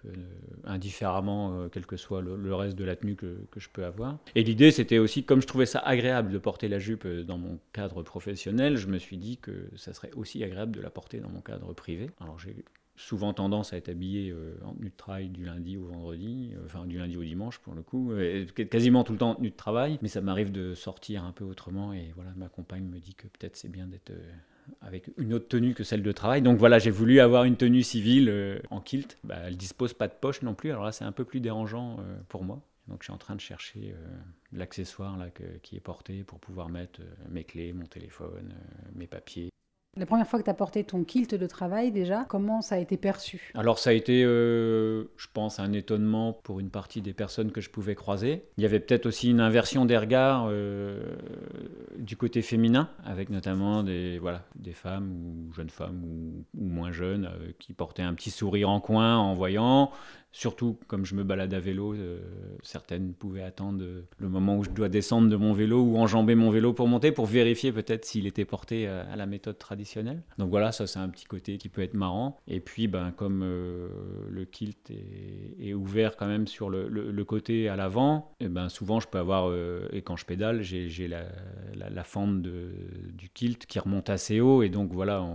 indifféremment 0.64 1.68
quel 1.72 1.86
que 1.86 1.96
soit 1.96 2.22
le, 2.22 2.54
reste 2.54 2.76
de 2.76 2.84
la 2.84 2.96
tenue 2.96 3.16
que, 3.16 3.38
que 3.50 3.60
je 3.60 3.68
peux 3.68 3.84
avoir. 3.84 4.18
Et 4.34 4.44
l'idée 4.44 4.70
c'était 4.70 4.98
aussi, 4.98 5.24
comme 5.24 5.42
je 5.42 5.46
trouvais 5.46 5.66
ça 5.66 5.80
agréable 5.80 6.32
de 6.32 6.38
porter 6.38 6.68
la 6.68 6.78
jupe 6.78 7.06
dans 7.06 7.38
mon 7.38 7.58
cadre 7.72 8.02
professionnel, 8.02 8.76
je 8.76 8.86
me 8.86 8.98
suis 8.98 9.16
dit 9.16 9.36
que 9.36 9.68
ça 9.76 9.92
serait 9.92 10.12
aussi 10.14 10.42
agréable 10.44 10.72
de 10.72 10.80
la 10.80 10.90
porter 10.90 11.18
dans 11.18 11.28
mon 11.28 11.40
cadre 11.40 11.72
privé. 11.72 12.10
Alors 12.20 12.38
j'ai 12.38 12.64
souvent 12.96 13.32
tendance 13.32 13.72
à 13.72 13.76
être 13.76 13.88
habillé 13.88 14.30
euh, 14.30 14.56
en 14.64 14.74
tenue 14.74 14.90
de 14.90 14.96
travail 14.96 15.28
du 15.28 15.44
lundi 15.44 15.76
au 15.76 15.84
vendredi, 15.84 16.52
euh, 16.54 16.64
enfin 16.64 16.86
du 16.86 16.98
lundi 16.98 17.16
au 17.16 17.24
dimanche 17.24 17.58
pour 17.58 17.74
le 17.74 17.82
coup, 17.82 18.12
quasiment 18.70 19.04
tout 19.04 19.12
le 19.12 19.18
temps 19.18 19.30
en 19.30 19.34
tenue 19.34 19.50
de 19.50 19.56
travail, 19.56 19.98
mais 20.02 20.08
ça 20.08 20.20
m'arrive 20.20 20.50
de 20.50 20.74
sortir 20.74 21.24
un 21.24 21.32
peu 21.32 21.44
autrement 21.44 21.92
et 21.92 22.12
voilà, 22.14 22.32
ma 22.36 22.48
compagne 22.48 22.84
me 22.84 22.98
dit 22.98 23.14
que 23.14 23.26
peut-être 23.26 23.56
c'est 23.56 23.70
bien 23.70 23.86
d'être 23.86 24.10
euh, 24.10 24.32
avec 24.80 25.10
une 25.18 25.34
autre 25.34 25.48
tenue 25.48 25.74
que 25.74 25.84
celle 25.84 26.02
de 26.02 26.12
travail. 26.12 26.42
Donc 26.42 26.58
voilà, 26.58 26.78
j'ai 26.78 26.90
voulu 26.90 27.20
avoir 27.20 27.44
une 27.44 27.56
tenue 27.56 27.84
civile 27.84 28.60
en 28.70 28.80
kilt. 28.80 29.16
Bah, 29.22 29.36
elle 29.44 29.56
dispose 29.56 29.94
pas 29.94 30.08
de 30.08 30.14
poche 30.14 30.42
non 30.42 30.54
plus, 30.54 30.70
alors 30.70 30.84
là 30.84 30.90
c'est 30.90 31.04
un 31.04 31.12
peu 31.12 31.24
plus 31.24 31.38
dérangeant 31.38 31.98
pour 32.28 32.42
moi. 32.42 32.60
Donc 32.88 33.02
je 33.02 33.04
suis 33.04 33.12
en 33.12 33.18
train 33.18 33.36
de 33.36 33.40
chercher 33.40 33.94
l'accessoire 34.52 35.16
là 35.18 35.28
qui 35.62 35.76
est 35.76 35.80
porté 35.80 36.24
pour 36.24 36.40
pouvoir 36.40 36.68
mettre 36.68 37.00
mes 37.30 37.44
clés, 37.44 37.72
mon 37.72 37.86
téléphone, 37.86 38.54
mes 38.96 39.06
papiers. 39.06 39.50
La 39.98 40.04
première 40.04 40.26
fois 40.26 40.38
que 40.38 40.44
tu 40.44 40.50
as 40.50 40.54
porté 40.54 40.84
ton 40.84 41.04
kilt 41.04 41.34
de 41.34 41.46
travail, 41.46 41.90
déjà, 41.90 42.26
comment 42.28 42.60
ça 42.60 42.74
a 42.74 42.78
été 42.78 42.98
perçu? 42.98 43.50
Alors, 43.54 43.78
ça 43.78 43.90
a 43.90 43.92
été, 43.94 44.24
euh, 44.24 45.04
je 45.16 45.26
pense, 45.32 45.58
un 45.58 45.72
étonnement 45.72 46.34
pour 46.34 46.60
une 46.60 46.68
partie 46.68 47.00
des 47.00 47.14
personnes 47.14 47.50
que 47.50 47.62
je 47.62 47.70
pouvais 47.70 47.94
croiser. 47.94 48.44
Il 48.58 48.62
y 48.62 48.66
avait 48.66 48.78
peut-être 48.78 49.06
aussi 49.06 49.30
une 49.30 49.40
inversion 49.40 49.86
des 49.86 49.96
regards 49.96 50.48
euh, 50.50 51.00
du 51.96 52.14
côté 52.14 52.42
féminin, 52.42 52.90
avec 53.06 53.30
notamment 53.30 53.82
des, 53.82 54.18
voilà, 54.18 54.42
des 54.56 54.74
femmes 54.74 55.10
ou 55.12 55.54
jeunes 55.54 55.70
femmes 55.70 56.04
ou, 56.04 56.44
moins 56.62 56.92
jeunes 56.92 57.30
euh, 57.32 57.52
qui 57.58 57.72
portaient 57.72 58.02
un 58.02 58.12
petit 58.12 58.30
sourire 58.30 58.68
en 58.68 58.80
coin 58.80 59.16
en 59.16 59.32
voyant, 59.32 59.92
Surtout, 60.36 60.78
comme 60.86 61.06
je 61.06 61.14
me 61.14 61.24
balade 61.24 61.54
à 61.54 61.60
vélo, 61.60 61.94
euh, 61.94 62.18
certaines 62.62 63.14
pouvaient 63.14 63.42
attendre 63.42 63.82
euh, 63.82 64.02
le 64.18 64.28
moment 64.28 64.58
où 64.58 64.64
je 64.64 64.68
dois 64.68 64.90
descendre 64.90 65.30
de 65.30 65.36
mon 65.36 65.54
vélo 65.54 65.80
ou 65.80 65.96
enjamber 65.96 66.34
mon 66.34 66.50
vélo 66.50 66.74
pour 66.74 66.88
monter, 66.88 67.10
pour 67.10 67.24
vérifier 67.24 67.72
peut-être 67.72 68.04
s'il 68.04 68.26
était 68.26 68.44
porté 68.44 68.86
euh, 68.86 69.02
à 69.10 69.16
la 69.16 69.24
méthode 69.24 69.56
traditionnelle. 69.56 70.20
Donc 70.36 70.50
voilà, 70.50 70.72
ça 70.72 70.86
c'est 70.86 70.98
un 70.98 71.08
petit 71.08 71.24
côté 71.24 71.56
qui 71.56 71.70
peut 71.70 71.80
être 71.80 71.94
marrant. 71.94 72.36
Et 72.48 72.60
puis, 72.60 72.86
ben, 72.86 73.12
comme 73.12 73.40
le 73.40 74.44
kilt 74.44 74.90
est, 75.58 75.72
ouvert 75.72 76.18
quand 76.18 76.26
même 76.26 76.46
sur 76.46 76.68
le, 76.68 77.24
côté 77.24 77.70
à 77.70 77.76
l'avant, 77.76 78.34
eh 78.40 78.48
ben, 78.48 78.68
souvent 78.68 79.00
je 79.00 79.08
peux 79.08 79.18
avoir, 79.18 79.50
et 79.90 80.02
quand 80.02 80.16
je 80.16 80.26
pédale, 80.26 80.60
j'ai 80.60 81.08
la, 81.08 82.04
fente 82.04 82.42
du 82.42 83.30
kilt 83.32 83.64
qui 83.64 83.78
remonte 83.78 84.10
assez 84.10 84.40
haut, 84.40 84.62
et 84.62 84.68
donc 84.68 84.92
voilà, 84.92 85.26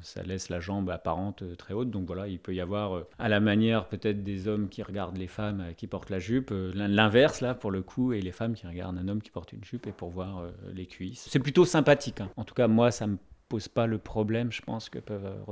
ça 0.00 0.22
laisse 0.22 0.48
la 0.48 0.60
jambe 0.60 0.88
apparente 0.88 1.44
très 1.58 1.74
haute. 1.74 1.90
Donc 1.90 2.06
voilà, 2.06 2.26
il 2.26 2.38
peut 2.38 2.54
y 2.54 2.60
avoir, 2.60 3.04
à 3.18 3.28
la 3.28 3.40
manière 3.40 3.86
peut-être 3.88 4.24
des 4.24 4.45
hommes 4.46 4.68
qui 4.68 4.82
regardent 4.82 5.16
les 5.16 5.26
femmes 5.26 5.60
euh, 5.60 5.72
qui 5.72 5.86
portent 5.86 6.10
la 6.10 6.18
jupe, 6.18 6.50
euh, 6.52 6.72
l'inverse 6.74 7.40
là 7.40 7.54
pour 7.54 7.70
le 7.70 7.82
coup, 7.82 8.12
et 8.12 8.20
les 8.20 8.32
femmes 8.32 8.54
qui 8.54 8.66
regardent 8.66 8.98
un 8.98 9.08
homme 9.08 9.22
qui 9.22 9.30
porte 9.30 9.52
une 9.52 9.64
jupe 9.64 9.86
et 9.86 9.92
pour 9.92 10.10
voir 10.10 10.38
euh, 10.38 10.50
les 10.72 10.86
cuisses. 10.86 11.26
C'est 11.28 11.38
plutôt 11.38 11.64
sympathique. 11.64 12.20
Hein. 12.20 12.30
En 12.36 12.44
tout 12.44 12.54
cas, 12.54 12.68
moi, 12.68 12.90
ça 12.90 13.06
me 13.06 13.18
pose 13.48 13.68
pas 13.68 13.86
le 13.86 13.98
problème, 13.98 14.50
je 14.52 14.62
pense, 14.62 14.88
que 14.88 14.98
peuvent 14.98 15.44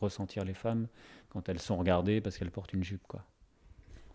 ressentir 0.00 0.44
les 0.44 0.54
femmes 0.54 0.86
quand 1.30 1.48
elles 1.48 1.58
sont 1.58 1.76
regardées 1.76 2.20
parce 2.20 2.38
qu'elles 2.38 2.50
portent 2.50 2.72
une 2.72 2.84
jupe. 2.84 3.06
quoi. 3.08 3.24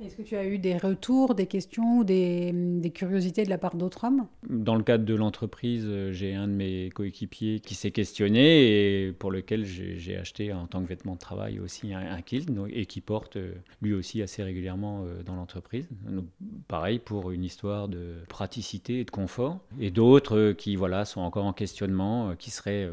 Est-ce 0.03 0.17
que 0.17 0.23
tu 0.23 0.35
as 0.35 0.45
eu 0.45 0.59
des 0.59 0.77
retours, 0.77 1.35
des 1.35 1.47
questions, 1.47 2.03
des, 2.03 2.51
des 2.53 2.89
curiosités 2.89 3.45
de 3.45 3.49
la 3.49 3.57
part 3.57 3.75
d'autres 3.77 4.03
hommes? 4.03 4.27
Dans 4.49 4.75
le 4.75 4.83
cadre 4.83 5.05
de 5.05 5.15
l'entreprise, 5.15 5.85
euh, 5.87 6.11
j'ai 6.11 6.33
un 6.33 6.49
de 6.49 6.53
mes 6.53 6.89
coéquipiers 6.89 7.61
qui 7.61 7.75
s'est 7.75 7.91
questionné 7.91 9.05
et 9.05 9.13
pour 9.13 9.31
lequel 9.31 9.63
j'ai 9.65 10.17
acheté 10.17 10.51
en 10.51 10.67
tant 10.67 10.81
que 10.83 10.87
vêtement 10.87 11.13
de 11.13 11.19
travail 11.19 11.59
aussi 11.59 11.93
un, 11.93 12.21
kilt 12.21 12.49
et 12.71 12.85
qui 12.85 12.99
porte 12.99 13.37
euh, 13.37 13.53
lui 13.81 13.93
aussi 13.93 14.21
assez 14.21 14.43
régulièrement 14.43 15.05
euh, 15.05 15.23
dans 15.23 15.35
l'entreprise. 15.35 15.87
Pareil 16.67 16.99
pour 16.99 17.31
une 17.31 17.45
histoire 17.45 17.87
de 17.87 18.15
praticité 18.27 18.99
et 18.99 19.05
de 19.05 19.11
confort. 19.11 19.59
Et 19.79 19.91
d'autres 19.91 20.51
qui 20.51 20.75
voilà, 20.75 21.05
sont 21.05 21.21
encore 21.21 21.45
en 21.45 21.53
questionnement, 21.53 22.35
qui 22.35 22.51
seraient 22.51 22.89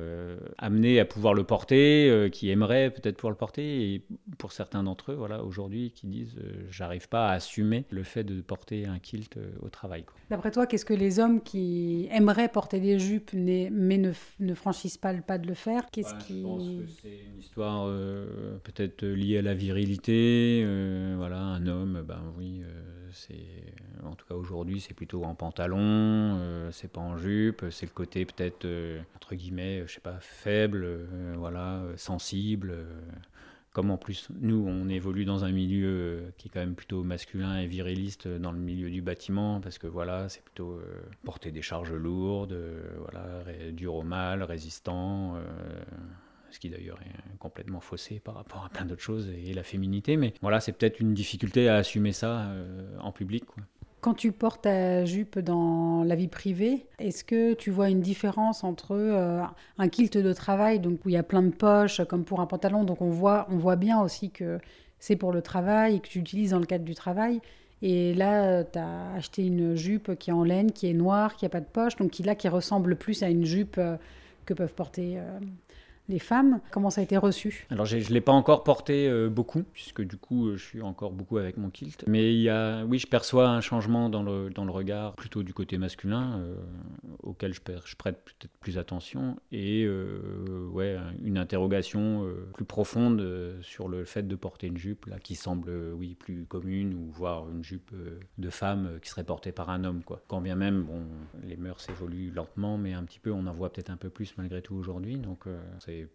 amenés 0.58 1.00
à 1.00 1.04
pouvoir 1.04 1.34
le 1.34 1.44
porter, 1.44 2.28
qui 2.30 2.50
aimeraient 2.50 2.90
peut-être 2.90 3.16
pouvoir 3.16 3.30
le 3.32 3.36
porter. 3.36 3.94
Et 3.94 4.02
pour 4.38 4.52
certains 4.52 4.82
d'entre 4.82 5.12
eux, 5.12 5.14
voilà, 5.14 5.42
aujourd'hui, 5.42 5.90
qui 5.90 6.06
disent 6.06 6.36
j'arrive 6.70 6.91
n'arrivent 6.92 7.08
pas 7.08 7.30
à 7.30 7.32
assumer 7.32 7.84
le 7.90 8.02
fait 8.02 8.24
de 8.24 8.40
porter 8.42 8.86
un 8.86 8.98
kilt 8.98 9.36
euh, 9.36 9.50
au 9.62 9.68
travail. 9.68 10.04
D'après 10.30 10.50
toi, 10.50 10.66
qu'est-ce 10.66 10.84
que 10.84 10.94
les 10.94 11.18
hommes 11.18 11.40
qui 11.42 12.08
aimeraient 12.10 12.48
porter 12.48 12.80
des 12.80 12.98
jupes 12.98 13.30
mais 13.32 13.70
ne, 13.70 14.12
ne 14.40 14.54
franchissent 14.54 14.98
pas 14.98 15.12
le 15.12 15.22
pas 15.22 15.38
de 15.38 15.46
le 15.46 15.54
faire? 15.54 15.90
Qu'est-ce 15.90 16.14
qui... 16.26 16.40
Je 16.40 16.46
pense 16.46 16.68
que 16.68 16.86
c'est 17.02 17.20
une 17.32 17.38
histoire 17.38 17.84
euh, 17.86 18.58
peut-être 18.64 19.04
liée 19.04 19.38
à 19.38 19.42
la 19.42 19.54
virilité. 19.54 20.62
Euh, 20.64 21.14
voilà, 21.16 21.38
un 21.38 21.66
homme, 21.66 22.04
ben 22.06 22.22
oui, 22.36 22.62
c'est 23.12 23.34
en 24.04 24.14
tout 24.14 24.26
cas 24.26 24.34
aujourd'hui, 24.34 24.80
c'est 24.80 24.94
plutôt 24.94 25.24
en 25.24 25.34
pantalon, 25.34 26.70
c'est 26.72 26.90
pas 26.90 27.00
en 27.00 27.16
jupe, 27.16 27.64
c'est 27.70 27.86
le 27.86 27.92
côté 27.92 28.24
peut-être 28.24 28.66
entre 29.14 29.34
guillemets, 29.34 29.84
je 29.86 29.94
sais 29.94 30.00
pas, 30.00 30.18
faible, 30.20 31.06
voilà, 31.36 31.82
sensible 31.96 32.74
comme 33.72 33.90
en 33.90 33.96
plus 33.96 34.28
nous 34.40 34.64
on 34.66 34.88
évolue 34.88 35.24
dans 35.24 35.44
un 35.44 35.52
milieu 35.52 35.88
euh, 35.88 36.30
qui 36.36 36.48
est 36.48 36.50
quand 36.50 36.60
même 36.60 36.74
plutôt 36.74 37.02
masculin 37.02 37.58
et 37.58 37.66
viriliste 37.66 38.26
euh, 38.26 38.38
dans 38.38 38.52
le 38.52 38.58
milieu 38.58 38.90
du 38.90 39.02
bâtiment 39.02 39.60
parce 39.60 39.78
que 39.78 39.86
voilà 39.86 40.28
c'est 40.28 40.42
plutôt 40.42 40.72
euh, 40.72 40.84
porter 41.24 41.50
des 41.50 41.62
charges 41.62 41.92
lourdes 41.92 42.56
voilà 42.98 43.44
dur 43.72 43.94
au 43.94 44.02
mal 44.02 44.42
résistant 44.42 45.36
ce 46.50 46.58
qui 46.58 46.68
d'ailleurs 46.68 47.00
est 47.02 47.38
complètement 47.38 47.80
faussé 47.80 48.20
par 48.20 48.34
rapport 48.34 48.64
à 48.64 48.68
plein 48.68 48.84
d'autres 48.84 49.02
choses 49.02 49.28
et 49.28 49.52
la 49.54 49.62
féminité 49.62 50.16
mais 50.16 50.34
voilà 50.42 50.60
c'est 50.60 50.72
peut-être 50.72 51.00
une 51.00 51.14
difficulté 51.14 51.68
à 51.68 51.76
assumer 51.76 52.12
ça 52.12 52.52
en 53.00 53.12
public 53.12 53.46
quoi. 53.46 53.62
Quand 54.02 54.14
tu 54.14 54.32
portes 54.32 54.62
ta 54.62 55.04
jupe 55.04 55.38
dans 55.38 56.02
la 56.02 56.16
vie 56.16 56.26
privée, 56.26 56.86
est-ce 56.98 57.22
que 57.22 57.54
tu 57.54 57.70
vois 57.70 57.88
une 57.88 58.00
différence 58.00 58.64
entre 58.64 58.96
euh, 58.96 59.40
un 59.78 59.88
kilt 59.88 60.18
de 60.18 60.32
travail, 60.32 60.80
donc 60.80 61.04
où 61.04 61.08
il 61.08 61.12
y 61.12 61.16
a 61.16 61.22
plein 61.22 61.40
de 61.40 61.50
poches, 61.50 62.04
comme 62.08 62.24
pour 62.24 62.40
un 62.40 62.46
pantalon, 62.46 62.82
donc 62.82 63.00
on 63.00 63.10
voit, 63.10 63.46
on 63.48 63.58
voit 63.58 63.76
bien 63.76 64.02
aussi 64.02 64.30
que 64.30 64.58
c'est 64.98 65.14
pour 65.14 65.30
le 65.30 65.40
travail 65.40 65.94
et 65.94 66.00
que 66.00 66.08
tu 66.08 66.18
utilises 66.18 66.50
dans 66.50 66.58
le 66.58 66.66
cadre 66.66 66.84
du 66.84 66.96
travail. 66.96 67.40
Et 67.80 68.12
là, 68.14 68.64
tu 68.64 68.76
as 68.76 69.12
acheté 69.12 69.46
une 69.46 69.76
jupe 69.76 70.16
qui 70.16 70.30
est 70.30 70.32
en 70.32 70.42
laine, 70.42 70.72
qui 70.72 70.88
est 70.88 70.94
noire, 70.94 71.36
qui 71.36 71.44
n'a 71.44 71.48
pas 71.48 71.60
de 71.60 71.66
poche, 71.66 71.94
donc 71.94 72.10
qui, 72.10 72.24
là, 72.24 72.34
qui 72.34 72.48
ressemble 72.48 72.96
plus 72.96 73.22
à 73.22 73.28
une 73.28 73.44
jupe 73.44 73.76
euh, 73.78 73.96
que 74.46 74.54
peuvent 74.54 74.74
porter 74.74 75.18
euh, 75.18 75.38
les 76.08 76.18
femmes. 76.18 76.60
Comment 76.70 76.90
ça 76.90 77.00
a 77.00 77.04
été 77.04 77.16
reçu? 77.16 77.66
Alors 77.70 77.86
je 77.86 77.96
ne 77.96 78.02
l'ai 78.02 78.20
pas 78.20 78.32
encore 78.32 78.64
porté 78.64 79.08
euh, 79.08 79.28
beaucoup, 79.28 79.62
puisque 79.72 80.02
du 80.02 80.16
coup 80.16 80.48
euh, 80.48 80.56
je 80.56 80.64
suis 80.64 80.82
encore 80.82 81.12
beaucoup 81.12 81.38
avec 81.38 81.56
mon 81.56 81.70
kilt. 81.70 82.04
Mais 82.06 82.34
il 82.34 82.40
y 82.40 82.48
a, 82.48 82.84
oui, 82.84 82.98
je 82.98 83.06
perçois 83.06 83.48
un 83.48 83.60
changement 83.60 84.08
dans 84.08 84.22
le, 84.22 84.50
dans 84.50 84.64
le 84.64 84.72
regard, 84.72 85.14
plutôt 85.14 85.42
du 85.42 85.54
côté 85.54 85.78
masculin, 85.78 86.38
euh, 86.38 86.56
auquel 87.22 87.54
je, 87.54 87.60
je 87.84 87.96
prête 87.96 88.22
peut-être 88.24 88.52
plus 88.60 88.78
attention, 88.78 89.36
et 89.50 89.88
ouais, 90.72 90.96
une 91.22 91.38
interrogation 91.38 92.26
plus 92.54 92.64
profonde 92.64 93.58
sur 93.62 93.88
le 93.88 94.04
fait 94.04 94.26
de 94.26 94.36
porter 94.36 94.66
une 94.66 94.76
jupe, 94.76 95.06
là, 95.06 95.18
qui 95.18 95.34
semble 95.34 95.70
oui, 95.94 96.14
plus 96.14 96.44
commune, 96.44 96.94
ou 96.94 97.10
voir 97.10 97.48
une 97.48 97.62
jupe 97.62 97.92
de 98.38 98.50
femme 98.50 98.98
qui 99.02 99.08
serait 99.08 99.24
portée 99.24 99.52
par 99.52 99.70
un 99.70 99.84
homme. 99.84 100.02
Quoi. 100.02 100.22
Quand 100.28 100.40
bien 100.40 100.56
même, 100.56 100.82
bon, 100.82 101.02
les 101.44 101.56
mœurs 101.56 101.88
évoluent 101.88 102.30
lentement, 102.30 102.78
mais 102.78 102.92
un 102.92 103.04
petit 103.04 103.20
peu, 103.20 103.30
on 103.32 103.46
en 103.46 103.52
voit 103.52 103.72
peut-être 103.72 103.90
un 103.90 103.96
peu 103.96 104.10
plus 104.10 104.36
malgré 104.36 104.62
tout 104.62 104.74
aujourd'hui. 104.74 105.16
Donc 105.16 105.46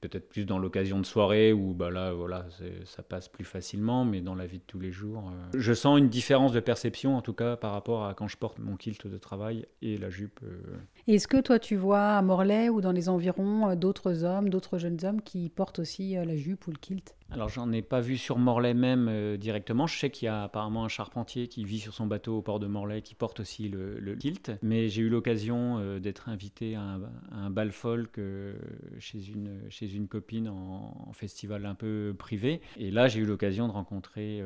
peut-être 0.01 0.29
plus 0.29 0.45
dans 0.45 0.59
l'occasion 0.59 0.99
de 0.99 1.05
soirée 1.05 1.53
où 1.53 1.73
bah 1.73 1.89
là, 1.89 2.13
voilà, 2.13 2.45
ça 2.85 3.03
passe 3.03 3.27
plus 3.27 3.45
facilement, 3.45 4.05
mais 4.05 4.21
dans 4.21 4.35
la 4.35 4.45
vie 4.45 4.59
de 4.59 4.63
tous 4.65 4.79
les 4.79 4.91
jours, 4.91 5.31
euh, 5.31 5.57
je 5.59 5.73
sens 5.73 5.97
une 5.99 6.09
différence 6.09 6.51
de 6.51 6.59
perception 6.59 7.15
en 7.15 7.21
tout 7.21 7.33
cas 7.33 7.55
par 7.55 7.71
rapport 7.71 8.05
à 8.05 8.13
quand 8.13 8.27
je 8.27 8.37
porte 8.37 8.59
mon 8.59 8.75
kilt 8.75 9.07
de 9.07 9.17
travail 9.17 9.65
et 9.81 9.97
la 9.97 10.09
jupe. 10.09 10.39
Euh. 10.43 10.77
Est-ce 11.07 11.27
que 11.27 11.37
toi 11.39 11.59
tu 11.59 11.75
vois 11.75 12.17
à 12.17 12.21
Morlaix 12.21 12.69
ou 12.69 12.81
dans 12.81 12.91
les 12.91 13.09
environs 13.09 13.69
euh, 13.69 13.75
d'autres 13.75 14.23
hommes, 14.23 14.49
d'autres 14.49 14.77
jeunes 14.77 14.99
hommes 15.03 15.21
qui 15.21 15.49
portent 15.49 15.79
aussi 15.79 16.15
la 16.15 16.35
jupe 16.35 16.67
ou 16.67 16.71
le 16.71 16.77
kilt? 16.77 17.15
Alors 17.29 17.49
j'en 17.49 17.71
ai 17.71 17.81
pas 17.81 17.99
vu 17.99 18.17
sur 18.17 18.37
Morlaix 18.37 18.73
même 18.73 19.07
euh, 19.09 19.37
directement. 19.37 19.85
Je 19.85 19.97
sais 19.97 20.09
qu'il 20.09 20.25
y 20.25 20.29
a 20.29 20.43
apparemment 20.43 20.85
un 20.85 20.87
charpentier 20.87 21.47
qui 21.47 21.65
vit 21.65 21.79
sur 21.79 21.93
son 21.93 22.07
bateau 22.07 22.37
au 22.37 22.41
port 22.41 22.59
de 22.59 22.67
Morlaix 22.67 23.01
qui 23.01 23.15
porte 23.15 23.41
aussi 23.41 23.67
le, 23.67 24.15
kilt. 24.15 24.51
Mais 24.61 24.87
j'ai 24.87 25.01
eu 25.01 25.09
l'occasion 25.09 25.77
euh, 25.79 25.99
d'être 25.99 26.29
invité 26.29 26.75
à 26.75 26.99
un, 27.31 27.49
bal 27.49 27.71
folk 27.71 28.17
euh, 28.17 28.55
chez, 28.99 29.29
une, 29.29 29.59
chez 29.69 29.93
une 29.93 30.07
copine 30.07 30.47
en, 30.47 31.11
festival 31.13 31.65
un 31.65 31.75
peu 31.75 32.15
privé. 32.17 32.61
Et 32.77 32.91
là 32.91 33.07
j'ai 33.07 33.19
eu 33.19 33.25
l'occasion 33.25 33.67
de 33.67 33.73
rencontrer, 33.73 34.43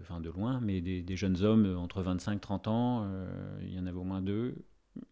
enfin 0.00 0.20
de 0.20 0.28
loin, 0.28 0.60
mais 0.60 0.80
des, 0.80 1.02
des 1.02 1.16
jeunes 1.16 1.42
hommes 1.42 1.76
entre 1.78 2.02
25 2.02 2.36
et 2.36 2.40
30 2.40 2.68
ans. 2.68 3.06
il 3.62 3.74
y 3.74 3.78
en 3.78 3.86
avait 3.86 3.96
au 3.96 4.04
moins 4.04 4.20
deux 4.20 4.54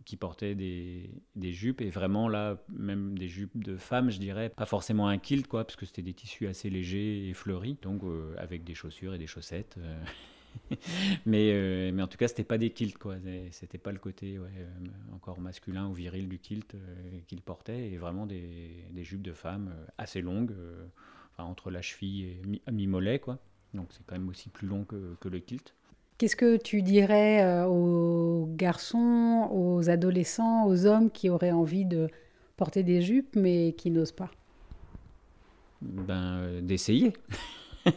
qui 0.05 0.17
portaient 0.17 0.55
des, 0.55 1.53
jupes. 1.53 1.81
Et 1.81 1.91
vraiment 1.91 2.29
là 2.29 2.59
même 2.69 3.19
des 3.19 3.29
jupes 3.29 3.63
de 3.63 3.77
femmes 3.77 4.11
je 4.11 4.19
dirais. 4.19 4.51
Pas 4.51 4.67
forcément 4.67 5.09
un 5.09 5.19
kilt 5.19 5.47
quoi 5.47 5.65
parce 5.65 5.77
que 5.77 5.87
c'était 5.87 6.03
des 6.03 6.15
tissus 6.15 6.47
assez 6.47 6.71
légers 6.71 7.29
et 7.29 7.35
fleuris. 7.35 7.77
Donc 7.83 8.03
euh, 8.05 8.35
avec 8.39 8.65
des 8.65 8.75
chaussures 8.75 9.15
et 9.15 9.19
des 9.19 9.27
chaussettes 9.27 9.77
euh. 9.79 10.05
mais, 11.27 11.53
euh, 11.53 11.93
mais 11.93 12.03
en 12.03 12.09
tout 12.09 12.17
cas 12.17 12.27
c'était 12.27 12.45
pas 12.45 12.59
des 12.59 12.71
kilts 12.71 12.99
quoi. 12.99 13.17
C'était 13.51 13.79
pas 13.79 13.93
le 13.93 13.99
côté 13.99 14.39
ouais, 14.39 14.67
encore 15.15 15.41
masculin 15.41 15.87
ou 15.89 15.93
viril 15.93 16.29
du 16.29 16.39
kilt 16.39 16.75
qu'ils 17.27 17.43
portaient 17.43 17.91
et 17.91 17.99
vraiment 17.99 18.27
des, 18.27 18.85
jupes 18.97 19.23
de 19.23 19.33
femmes 19.33 19.75
assez 19.99 20.21
longues 20.21 20.55
entre 21.37 21.71
la 21.71 21.83
cheville 21.83 22.25
et 22.25 22.73
mi-mollet 22.73 23.21
quoi. 23.21 23.39
Donc 23.75 23.93
c'est 23.93 24.05
quand 24.07 24.17
même 24.17 24.29
aussi 24.29 24.49
plus 24.49 24.67
long 24.67 24.85
que 24.85 25.29
le 25.29 25.39
kilt 25.39 25.75
Qu'est-ce 26.19 26.35
que 26.35 26.57
tu 26.57 26.83
dirais 26.83 27.45
euh, 27.45 27.65
aux 27.67 28.49
garçons, 28.57 29.49
aux 29.53 29.89
adolescents, 29.89 30.67
aux 30.67 30.85
hommes 30.85 31.13
qui 31.13 31.31
auraient 31.31 31.53
envie 31.53 31.85
de 31.85 32.09
porter 32.57 32.83
des 32.83 33.01
jupes 33.01 33.37
mais 33.37 33.73
qui 33.79 33.93
n'osent 33.93 34.11
pas? 34.11 34.29
Ben, 35.81 36.39
euh, 36.41 36.61
d'essayer. 36.61 37.13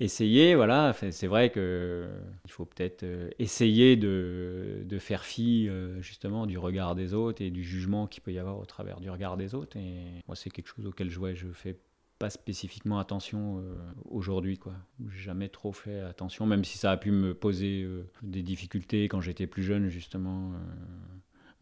essayer, 0.00 0.54
voilà. 0.54 0.94
C'est 1.10 1.26
vrai 1.26 1.50
que 1.50 2.08
il 2.46 2.50
faut 2.50 2.64
peut-être 2.64 3.02
euh, 3.02 3.28
essayer 3.38 3.96
de, 3.96 4.86
faire 4.98 5.24
fi 5.24 5.68
justement 6.00 6.46
du 6.46 6.56
regard 6.56 6.94
des 6.94 7.12
autres 7.12 7.42
et 7.42 7.50
du 7.50 7.64
jugement 7.64 8.06
qu'il 8.06 8.22
peut 8.22 8.32
y 8.32 8.38
avoir 8.38 8.58
au 8.58 8.64
travers 8.64 8.98
du 8.98 9.10
regard 9.10 9.36
des 9.36 9.54
autres. 9.54 9.76
Et 9.76 10.22
moi, 10.26 10.36
c'est 10.36 10.48
quelque 10.48 10.68
chose 10.68 10.86
auquel 10.86 11.10
je, 11.10 11.20
je 11.34 11.48
fais 11.48 11.76
pas 12.20 12.30
spécifiquement 12.30 12.98
attention 12.98 13.58
euh, 13.58 13.74
aujourd'hui 14.04 14.58
quoi. 14.58 14.74
J'ai 15.08 15.22
jamais 15.22 15.48
trop 15.48 15.72
fait 15.72 16.00
attention, 16.00 16.46
même 16.46 16.64
si 16.64 16.76
ça 16.76 16.92
a 16.92 16.96
pu 16.98 17.10
me 17.10 17.34
poser 17.34 17.82
euh, 17.82 18.06
des 18.22 18.42
difficultés 18.42 19.08
quand 19.08 19.22
j'étais 19.22 19.46
plus 19.46 19.62
jeune 19.62 19.88
justement. 19.88 20.52
Euh. 20.52 20.58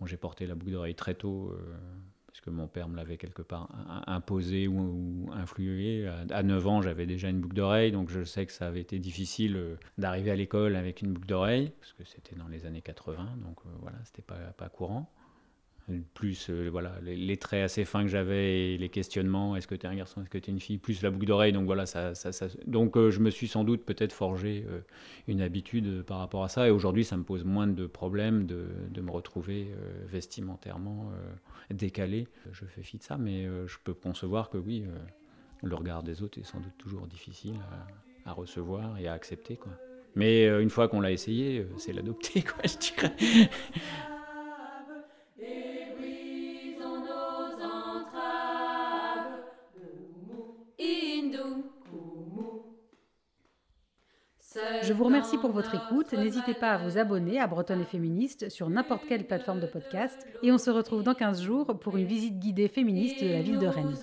Bon, 0.01 0.07
j'ai 0.07 0.17
porté 0.17 0.47
la 0.47 0.57
boucle 0.57 0.73
d'oreille 0.73 0.97
très 0.97 1.15
tôt 1.15 1.57
parce 2.27 2.41
que 2.41 2.51
mon 2.51 2.69
père 2.69 2.89
me 2.89 2.95
l'avait 2.95 3.17
quelque 3.17 3.43
part 3.43 3.69
imposé 4.07 4.69
ou, 4.69 5.29
influé. 5.33 6.07
À, 6.31 6.45
9 6.45 6.67
ans, 6.69 6.83
j'avais 6.83 7.05
déjà 7.05 7.29
une 7.29 7.41
boucle 7.41 7.57
d'oreille, 7.57 7.91
donc 7.91 8.09
je 8.09 8.23
sais 8.23 8.47
que 8.47 8.53
ça 8.53 8.69
avait 8.69 8.81
été 8.81 9.01
difficile 9.01 9.77
d'arriver 9.97 10.31
à 10.31 10.37
l'école 10.37 10.77
avec 10.77 11.03
une 11.03 11.15
boucle 11.15 11.27
d'oreille, 11.27 11.73
parce 11.81 11.95
que 11.95 12.05
c'était 12.05 12.37
dans 12.37 12.47
les 12.47 12.65
années 12.65 12.81
80, 12.81 13.39
donc 13.43 13.59
voilà, 13.81 13.99
c'était 14.05 14.23
pas, 14.23 14.37
pas 14.57 14.69
courant 14.69 15.13
plus 16.15 16.51
euh, 16.51 16.69
voilà 16.71 16.95
les, 17.03 17.37
traits 17.37 17.65
assez 17.65 17.85
fins 17.85 18.03
que 18.03 18.09
j'avais 18.09 18.75
et 18.75 18.79
les 18.79 18.89
questionnements. 18.89 19.57
Est-ce 19.57 19.67
que 19.67 19.75
tu 19.75 19.87
es 19.87 19.89
un 19.89 19.95
garçon? 19.95 20.23
Est-ce 20.23 20.31
que 20.31 20.39
tu 20.39 20.51
es 20.51 20.53
une 20.53 20.61
fille? 20.61 20.79
Plus 20.79 21.03
la 21.03 21.11
boucle 21.11 21.27
d'oreille. 21.27 21.53
Donc 21.53 21.67
voilà 21.67 21.87
ça, 21.87 22.15
ça, 22.15 22.47
donc 22.67 22.97
euh, 22.97 23.11
je 23.11 23.21
me 23.21 23.31
suis 23.31 23.49
sans 23.49 23.65
doute 23.65 23.85
peut-être 23.85 24.13
forgé 24.13 24.65
euh, 24.69 24.81
une 25.27 25.41
habitude 25.41 26.03
par 26.03 26.19
rapport 26.19 26.45
à 26.45 26.49
ça. 26.49 26.69
Et 26.69 26.71
aujourd'hui 26.71 27.05
ça 27.05 27.17
me 27.17 27.23
pose 27.23 27.45
moins 27.45 27.67
de 27.67 27.87
problèmes 27.87 28.47
de, 28.47 28.67
de 28.91 29.01
me 29.01 29.11
retrouver 29.11 29.69
vestimentairement 30.07 31.11
décalé. 31.71 32.29
Je 32.53 32.65
fais 32.65 32.83
fi 32.83 32.99
de 32.99 33.03
ça 33.03 33.17
mais 33.17 33.47
je 33.67 33.77
peux 33.83 33.95
concevoir 33.95 34.51
que 34.51 34.59
oui 34.59 34.85
le 35.63 35.75
regard 35.75 36.03
des 36.03 36.23
autres 36.23 36.39
est 36.39 36.45
sans 36.45 36.61
doute 36.61 36.77
toujours 36.79 37.07
difficile 37.07 37.57
à, 38.25 38.31
à 38.31 38.33
recevoir 38.33 38.99
et 38.99 39.09
à 39.09 39.13
accepter 39.13 39.57
quoi. 39.57 39.73
Mais 40.15 40.47
une 40.47 40.71
fois 40.71 40.89
qu'on 40.89 41.01
l'a 41.01 41.13
essayé 41.13 41.67
c'est 41.77 41.93
l'adopter 41.93 42.43
quoi 42.43 42.63
je 42.65 42.79
dirais 42.79 43.51
Je 54.83 54.93
vous 54.93 55.05
remercie 55.05 55.37
pour 55.37 55.53
votre 55.53 55.75
écoute. 55.75 56.13
N'hésitez 56.13 56.55
pas 56.55 56.73
à 56.73 56.79
vous 56.79 56.97
abonner 56.99 57.41
à 57.41 57.47
Bretonne 57.47 57.83
et 57.83 57.85
Féministe 57.85 58.49
sur 58.49 58.71
n'importe 58.71 59.07
quelle 59.07 59.27
plateforme 59.27 59.61
de 59.61 59.67
podcast. 59.67 60.27
Et 60.43 60.51
on 60.51 60.59
se 60.59 60.71
retrouve 60.71 61.03
dans 61.03 61.15
15 61.15 61.43
jours 61.43 61.79
pour 61.79 61.97
une 61.97 62.07
visite 62.07 62.39
guidée 62.39 62.69
féministe 62.69 63.23
de 63.23 63.29
la 63.29 63.43
ville 63.43 63.59
de 63.59 63.67
Rennes. 63.67 63.95